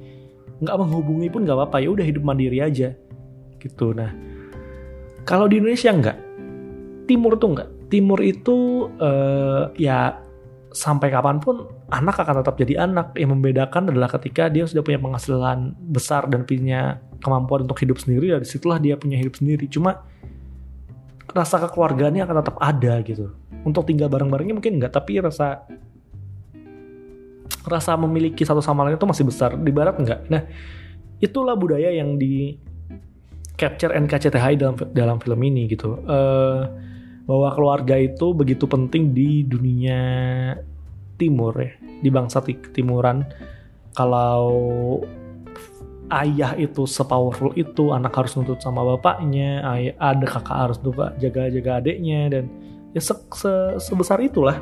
Nggak 0.63 0.77
menghubungi 0.81 1.29
pun 1.29 1.45
nggak 1.45 1.57
apa-apa. 1.59 1.79
Ya 1.85 1.89
udah 1.93 2.07
hidup 2.07 2.23
mandiri 2.25 2.59
aja. 2.65 2.97
Gitu. 3.61 3.87
Nah 3.93 4.11
kalau 5.25 5.49
di 5.49 5.61
Indonesia 5.61 5.93
nggak? 5.93 6.19
Timur 7.05 7.37
tuh 7.37 7.49
nggak? 7.53 7.71
Timur 7.93 8.19
itu 8.25 8.89
uh, 8.97 9.69
ya 9.77 10.24
sampai 10.75 11.09
kapan 11.09 11.39
pun 11.39 11.71
anak 11.89 12.19
akan 12.19 12.43
tetap 12.43 12.59
jadi 12.59 12.85
anak. 12.85 13.15
Yang 13.15 13.31
membedakan 13.39 13.95
adalah 13.95 14.11
ketika 14.19 14.51
dia 14.51 14.67
sudah 14.67 14.83
punya 14.83 14.99
penghasilan 14.99 15.79
besar 15.79 16.27
dan 16.27 16.43
punya 16.43 16.99
kemampuan 17.23 17.65
untuk 17.65 17.79
hidup 17.81 17.97
sendiri, 18.03 18.35
dari 18.35 18.45
situlah 18.45 18.83
dia 18.83 18.99
punya 18.99 19.17
hidup 19.17 19.39
sendiri. 19.39 19.71
Cuma 19.71 20.03
rasa 21.31 21.63
kekeluargaannya 21.63 22.27
akan 22.27 22.37
tetap 22.43 22.57
ada 22.59 22.95
gitu. 23.07 23.33
Untuk 23.65 23.87
tinggal 23.89 24.11
bareng-barengnya 24.11 24.55
mungkin 24.59 24.83
enggak, 24.83 24.93
tapi 24.93 25.23
rasa 25.23 25.65
rasa 27.65 27.97
memiliki 27.97 28.45
satu 28.45 28.61
sama 28.61 28.85
lain 28.85 28.99
itu 28.99 29.09
masih 29.09 29.25
besar. 29.25 29.57
Di 29.57 29.73
barat 29.73 29.97
enggak. 29.97 30.27
Nah, 30.29 30.43
itulah 31.23 31.55
budaya 31.55 31.95
yang 31.95 32.19
di 32.19 32.59
capture 33.55 33.95
NKCTHI 33.95 34.59
dalam 34.59 34.75
dalam 34.91 35.17
film 35.23 35.41
ini 35.47 35.71
gitu. 35.71 36.03
Uh, 36.05 36.67
bahwa 37.25 37.49
keluarga 37.57 37.97
itu 37.97 38.37
begitu 38.37 38.69
penting 38.69 39.17
di 39.17 39.45
dunia 39.45 40.01
timur 41.17 41.57
ya, 41.57 41.73
di 41.81 42.09
bangsa 42.13 42.45
timuran. 42.73 43.25
Kalau 43.95 44.51
ayah 46.13 46.53
itu 46.59 46.85
sepowerful 46.85 47.57
itu, 47.57 47.95
anak 47.95 48.13
harus 48.13 48.37
nuntut 48.37 48.61
sama 48.61 48.85
bapaknya, 48.85 49.65
ayah, 49.73 49.95
ada 49.99 50.27
kakak 50.29 50.59
harus 50.69 50.79
juga 50.83 51.17
jaga-jaga 51.17 51.81
adiknya 51.81 52.21
dan 52.29 52.45
ya 52.93 53.01
se 53.01 53.15
-se 53.17 53.53
sebesar 53.81 54.21
itulah 54.21 54.61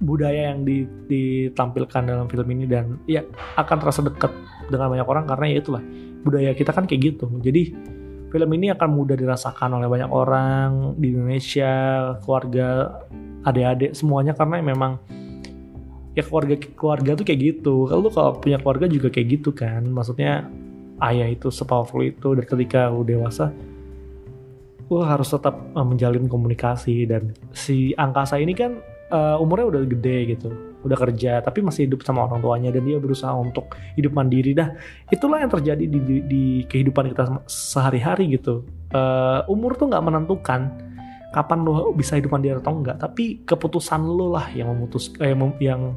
budaya 0.00 0.56
yang 0.56 0.64
ditampilkan 1.08 2.08
dalam 2.08 2.24
film 2.24 2.48
ini 2.56 2.64
dan 2.64 2.96
ya 3.04 3.20
akan 3.60 3.76
terasa 3.76 4.00
dekat 4.00 4.32
dengan 4.72 4.88
banyak 4.88 5.04
orang 5.04 5.28
karena 5.28 5.46
ya 5.52 5.56
itulah 5.60 5.82
budaya 6.24 6.56
kita 6.56 6.72
kan 6.72 6.88
kayak 6.88 7.14
gitu. 7.14 7.28
Jadi 7.44 7.76
film 8.30 8.50
ini 8.54 8.70
akan 8.70 8.88
mudah 8.94 9.18
dirasakan 9.18 9.76
oleh 9.82 9.90
banyak 9.90 10.10
orang 10.10 10.94
di 10.96 11.10
Indonesia, 11.10 11.74
keluarga, 12.22 13.02
adik-adik 13.44 13.92
semuanya 13.98 14.32
karena 14.38 14.62
memang 14.62 15.02
ya 16.14 16.22
keluarga 16.22 16.54
keluarga 16.56 17.10
tuh 17.18 17.26
kayak 17.26 17.40
gitu. 17.42 17.90
Kalau 17.90 18.08
kalau 18.08 18.38
punya 18.38 18.62
keluarga 18.62 18.86
juga 18.86 19.10
kayak 19.10 19.28
gitu 19.40 19.50
kan. 19.50 19.82
Maksudnya 19.90 20.46
ayah 21.02 21.28
itu 21.28 21.48
sepowerful 21.48 22.04
itu 22.04 22.36
dan 22.36 22.44
ketika 22.46 22.92
lu 22.92 23.02
dewasa 23.02 23.50
lo 24.90 25.06
harus 25.06 25.30
tetap 25.30 25.54
uh, 25.54 25.86
menjalin 25.86 26.26
komunikasi 26.26 27.06
dan 27.06 27.30
si 27.54 27.94
angkasa 27.94 28.42
ini 28.42 28.52
kan 28.58 28.82
uh, 29.14 29.38
umurnya 29.38 29.70
udah 29.70 29.82
gede 29.86 30.34
gitu 30.34 30.50
udah 30.80 30.96
kerja 30.96 31.44
tapi 31.44 31.60
masih 31.60 31.84
hidup 31.88 32.00
sama 32.04 32.24
orang 32.24 32.40
tuanya 32.40 32.70
dan 32.72 32.82
dia 32.88 32.96
berusaha 32.96 33.32
untuk 33.36 33.76
hidup 33.96 34.16
mandiri. 34.16 34.56
Dah 34.56 34.72
itulah 35.12 35.40
yang 35.40 35.52
terjadi 35.52 35.84
di, 35.84 35.98
di, 36.00 36.16
di 36.24 36.42
kehidupan 36.66 37.12
kita 37.12 37.44
sehari-hari 37.48 38.36
gitu. 38.36 38.64
Uh, 38.90 39.44
umur 39.46 39.76
tuh 39.76 39.92
nggak 39.92 40.04
menentukan 40.04 40.70
kapan 41.30 41.62
lo 41.62 41.94
bisa 41.94 42.18
hidup 42.18 42.34
mandiri 42.34 42.58
atau 42.58 42.74
enggak 42.74 42.98
tapi 42.98 43.46
keputusan 43.46 44.02
lo 44.02 44.34
lah 44.34 44.50
yang 44.50 44.74
memutus 44.74 45.14
eh, 45.22 45.30
yang 45.62 45.94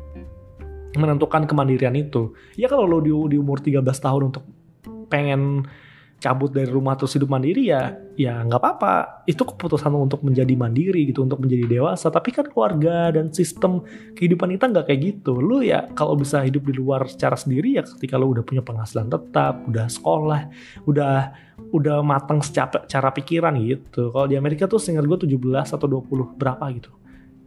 menentukan 0.93 1.49
kemandirian 1.49 1.97
itu. 1.97 2.37
Ya 2.53 2.69
kalau 2.69 2.85
lo 2.85 3.01
di, 3.01 3.09
di 3.09 3.37
umur 3.41 3.57
13 3.61 3.81
tahun 3.81 4.21
untuk 4.29 4.45
pengen 5.09 5.65
cabut 6.23 6.55
dari 6.55 6.71
rumah 6.71 6.95
terus 6.95 7.19
hidup 7.19 7.27
mandiri 7.27 7.67
ya 7.67 7.99
ya 8.15 8.39
nggak 8.47 8.55
apa-apa. 8.63 9.27
Itu 9.27 9.43
keputusan 9.43 9.91
untuk 9.91 10.23
menjadi 10.23 10.55
mandiri 10.55 11.03
gitu 11.11 11.27
untuk 11.27 11.43
menjadi 11.43 11.67
dewasa. 11.67 12.07
Tapi 12.07 12.31
kan 12.31 12.47
keluarga 12.47 13.11
dan 13.11 13.35
sistem 13.35 13.83
kehidupan 14.15 14.55
kita 14.55 14.71
nggak 14.71 14.85
kayak 14.87 15.01
gitu. 15.03 15.43
Lu 15.43 15.59
ya 15.59 15.91
kalau 15.91 16.15
bisa 16.15 16.39
hidup 16.39 16.63
di 16.63 16.79
luar 16.79 17.11
secara 17.11 17.35
sendiri 17.35 17.75
ya 17.75 17.83
ketika 17.83 18.15
lu 18.15 18.31
udah 18.31 18.47
punya 18.47 18.63
penghasilan 18.63 19.11
tetap 19.11 19.67
udah 19.67 19.85
sekolah 19.91 20.41
udah 20.87 21.35
udah 21.75 21.99
matang 21.99 22.39
secara 22.39 22.87
cara 22.87 23.11
pikiran 23.11 23.59
gitu. 23.59 24.15
Kalau 24.15 24.23
di 24.31 24.39
Amerika 24.39 24.63
tuh 24.63 24.79
seingat 24.79 25.03
gue 25.03 25.27
17 25.27 25.75
atau 25.75 25.87
20 25.91 26.39
berapa 26.39 26.63
gitu. 26.71 26.87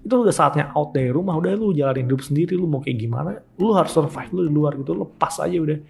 Itu 0.05 0.21
udah 0.21 0.37
saatnya 0.37 0.77
out 0.77 0.93
dari 0.93 1.09
rumah. 1.09 1.33
Udah 1.33 1.57
lu 1.57 1.73
jalanin 1.73 2.05
hidup 2.05 2.21
sendiri 2.21 2.53
lu 2.53 2.69
mau 2.69 2.85
kayak 2.85 3.01
gimana 3.01 3.41
lu 3.57 3.73
harus 3.73 3.97
survive 3.97 4.37
lu 4.37 4.43
di 4.45 4.53
luar 4.53 4.77
gitu. 4.77 4.93
Lepas 4.93 5.41
aja 5.41 5.57
udah 5.57 5.81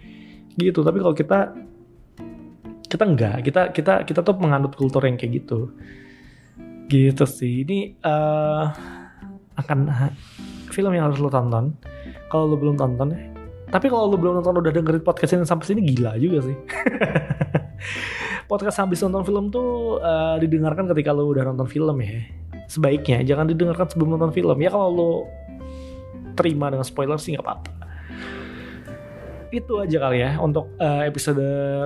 gitu. 0.55 0.79
Tapi 0.87 0.97
kalau 1.03 1.11
kita 1.11 1.67
kita 2.87 3.03
enggak. 3.03 3.43
Kita 3.43 3.61
kita 3.75 3.93
kita 4.07 4.19
tuh 4.23 4.35
menganut 4.39 4.73
kultur 4.73 5.03
yang 5.03 5.19
kayak 5.19 5.43
gitu. 5.43 5.75
Gitu 6.87 7.23
sih. 7.27 7.67
Ini 7.67 7.99
uh, 8.01 8.63
akan 9.59 9.79
film 10.71 10.91
yang 10.95 11.11
harus 11.11 11.19
lo 11.19 11.27
tonton. 11.27 11.75
Kalau 12.27 12.51
lo 12.51 12.55
belum 12.59 12.79
tonton 12.79 13.11
ya 13.11 13.37
tapi 13.67 13.91
kalau 13.91 14.07
lo 14.07 14.15
belum 14.15 14.39
nonton 14.39 14.63
udah 14.63 14.71
dengerin 14.71 15.03
podcast 15.03 15.35
ini 15.35 15.43
sampai 15.43 15.65
sini 15.67 15.81
gila 15.83 16.15
juga 16.15 16.39
sih. 16.47 16.55
Podcast 18.51 18.79
habis 18.79 19.03
nonton 19.03 19.27
film 19.27 19.51
tuh 19.51 19.99
uh, 19.99 20.39
didengarkan 20.39 20.87
ketika 20.95 21.11
lo 21.11 21.27
udah 21.27 21.43
nonton 21.43 21.67
film 21.67 21.99
ya. 21.99 22.23
Sebaiknya 22.71 23.27
jangan 23.27 23.51
didengarkan 23.51 23.91
sebelum 23.91 24.15
nonton 24.15 24.31
film. 24.31 24.55
Ya 24.63 24.71
kalau 24.71 24.87
lo 24.87 25.11
terima 26.39 26.71
dengan 26.71 26.87
spoiler 26.87 27.19
sih 27.19 27.35
nggak 27.35 27.43
apa-apa 27.43 27.71
itu 29.51 29.79
aja 29.79 29.97
kali 29.97 30.19
ya. 30.23 30.35
Untuk 30.39 30.75
uh, 30.79 31.03
episode 31.05 31.43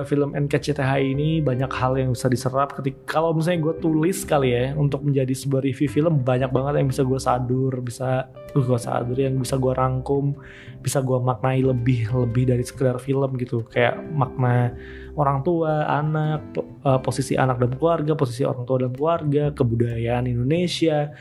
film 0.08 0.34
NKCTH 0.34 0.90
ini 1.02 1.38
banyak 1.38 1.70
hal 1.70 1.98
yang 1.98 2.12
bisa 2.12 2.26
diserap 2.26 2.74
ketika 2.78 3.18
kalau 3.18 3.36
misalnya 3.36 3.70
gue 3.70 3.74
tulis 3.78 4.24
kali 4.26 4.54
ya 4.54 4.64
untuk 4.74 5.02
menjadi 5.06 5.30
sebuah 5.30 5.62
review 5.62 5.88
film 5.88 6.22
banyak 6.22 6.50
banget 6.50 6.82
yang 6.82 6.88
bisa 6.90 7.02
gue 7.06 7.20
sadur 7.20 7.72
bisa 7.82 8.26
uh, 8.30 8.62
gue 8.62 8.78
sadur 8.78 9.18
yang 9.18 9.38
bisa 9.38 9.56
gue 9.58 9.72
rangkum 9.72 10.34
bisa 10.82 10.98
gue 10.98 11.18
maknai 11.22 11.62
lebih 11.62 12.10
lebih 12.10 12.44
dari 12.50 12.64
sekedar 12.66 12.98
film 12.98 13.38
gitu. 13.38 13.62
Kayak 13.70 14.02
makna 14.10 14.74
orang 15.14 15.44
tua 15.46 15.86
anak 15.86 16.56
uh, 16.82 16.98
posisi 16.98 17.38
anak 17.38 17.60
dan 17.60 17.78
keluarga 17.78 18.12
posisi 18.18 18.42
orang 18.42 18.64
tua 18.64 18.78
dan 18.82 18.92
keluarga 18.92 19.44
kebudayaan 19.52 20.26
Indonesia 20.26 21.12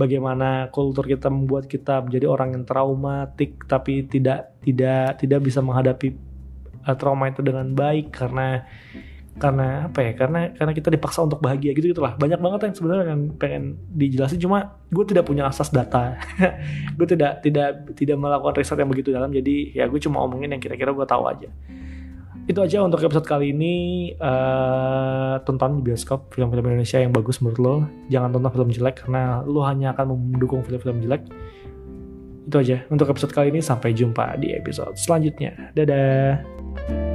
bagaimana 0.00 0.72
kultur 0.72 1.04
kita 1.04 1.28
membuat 1.28 1.68
kita 1.68 2.00
menjadi 2.00 2.24
orang 2.24 2.56
yang 2.56 2.64
traumatik 2.64 3.68
tapi 3.68 4.08
tidak 4.08 4.56
tidak 4.64 5.20
tidak 5.20 5.40
bisa 5.44 5.60
menghadapi 5.60 6.16
uh, 6.88 6.96
trauma 6.96 7.28
itu 7.28 7.44
dengan 7.44 7.68
baik 7.76 8.08
karena 8.08 8.64
karena 9.40 9.88
apa 9.88 10.04
ya 10.04 10.12
karena 10.12 10.52
karena 10.52 10.72
kita 10.76 10.88
dipaksa 10.92 11.24
untuk 11.24 11.40
bahagia 11.40 11.72
gitu 11.72 11.96
gitulah. 11.96 12.12
Banyak 12.12 12.40
banget 12.44 12.60
yang 12.68 12.74
sebenarnya 12.76 13.04
yang 13.08 13.22
pengen 13.40 13.80
dijelasin 13.88 14.36
cuma 14.36 14.76
gue 14.92 15.04
tidak 15.08 15.24
punya 15.24 15.48
asas 15.48 15.72
data. 15.72 16.20
Gue 17.00 17.08
tidak 17.08 17.40
tidak 17.40 17.96
tidak 17.96 18.20
melakukan 18.20 18.60
riset 18.60 18.76
yang 18.76 18.92
begitu 18.92 19.08
dalam 19.08 19.32
jadi 19.32 19.72
ya 19.72 19.88
gue 19.88 19.96
cuma 19.96 20.20
omongin 20.20 20.52
yang 20.52 20.60
kira-kira 20.60 20.92
gue 20.92 21.06
tahu 21.08 21.24
aja 21.24 21.48
itu 22.50 22.60
aja 22.60 22.82
untuk 22.82 22.98
episode 23.06 23.26
kali 23.26 23.54
ini. 23.54 23.74
Uh, 24.18 25.38
tonton 25.46 25.86
bioskop 25.86 26.34
film-film 26.34 26.66
Indonesia 26.66 26.98
yang 26.98 27.14
bagus 27.14 27.38
menurut 27.38 27.60
lo. 27.62 27.74
Jangan 28.10 28.34
tonton 28.34 28.50
film 28.50 28.68
jelek 28.74 29.06
karena 29.06 29.46
lo 29.46 29.62
hanya 29.62 29.94
akan 29.94 30.18
mendukung 30.34 30.66
film-film 30.66 30.98
jelek. 31.06 31.22
Itu 32.50 32.56
aja 32.58 32.82
untuk 32.90 33.06
episode 33.06 33.30
kali 33.30 33.54
ini. 33.54 33.62
Sampai 33.62 33.94
jumpa 33.94 34.34
di 34.42 34.50
episode 34.50 34.98
selanjutnya. 34.98 35.70
Dadah 35.78 37.09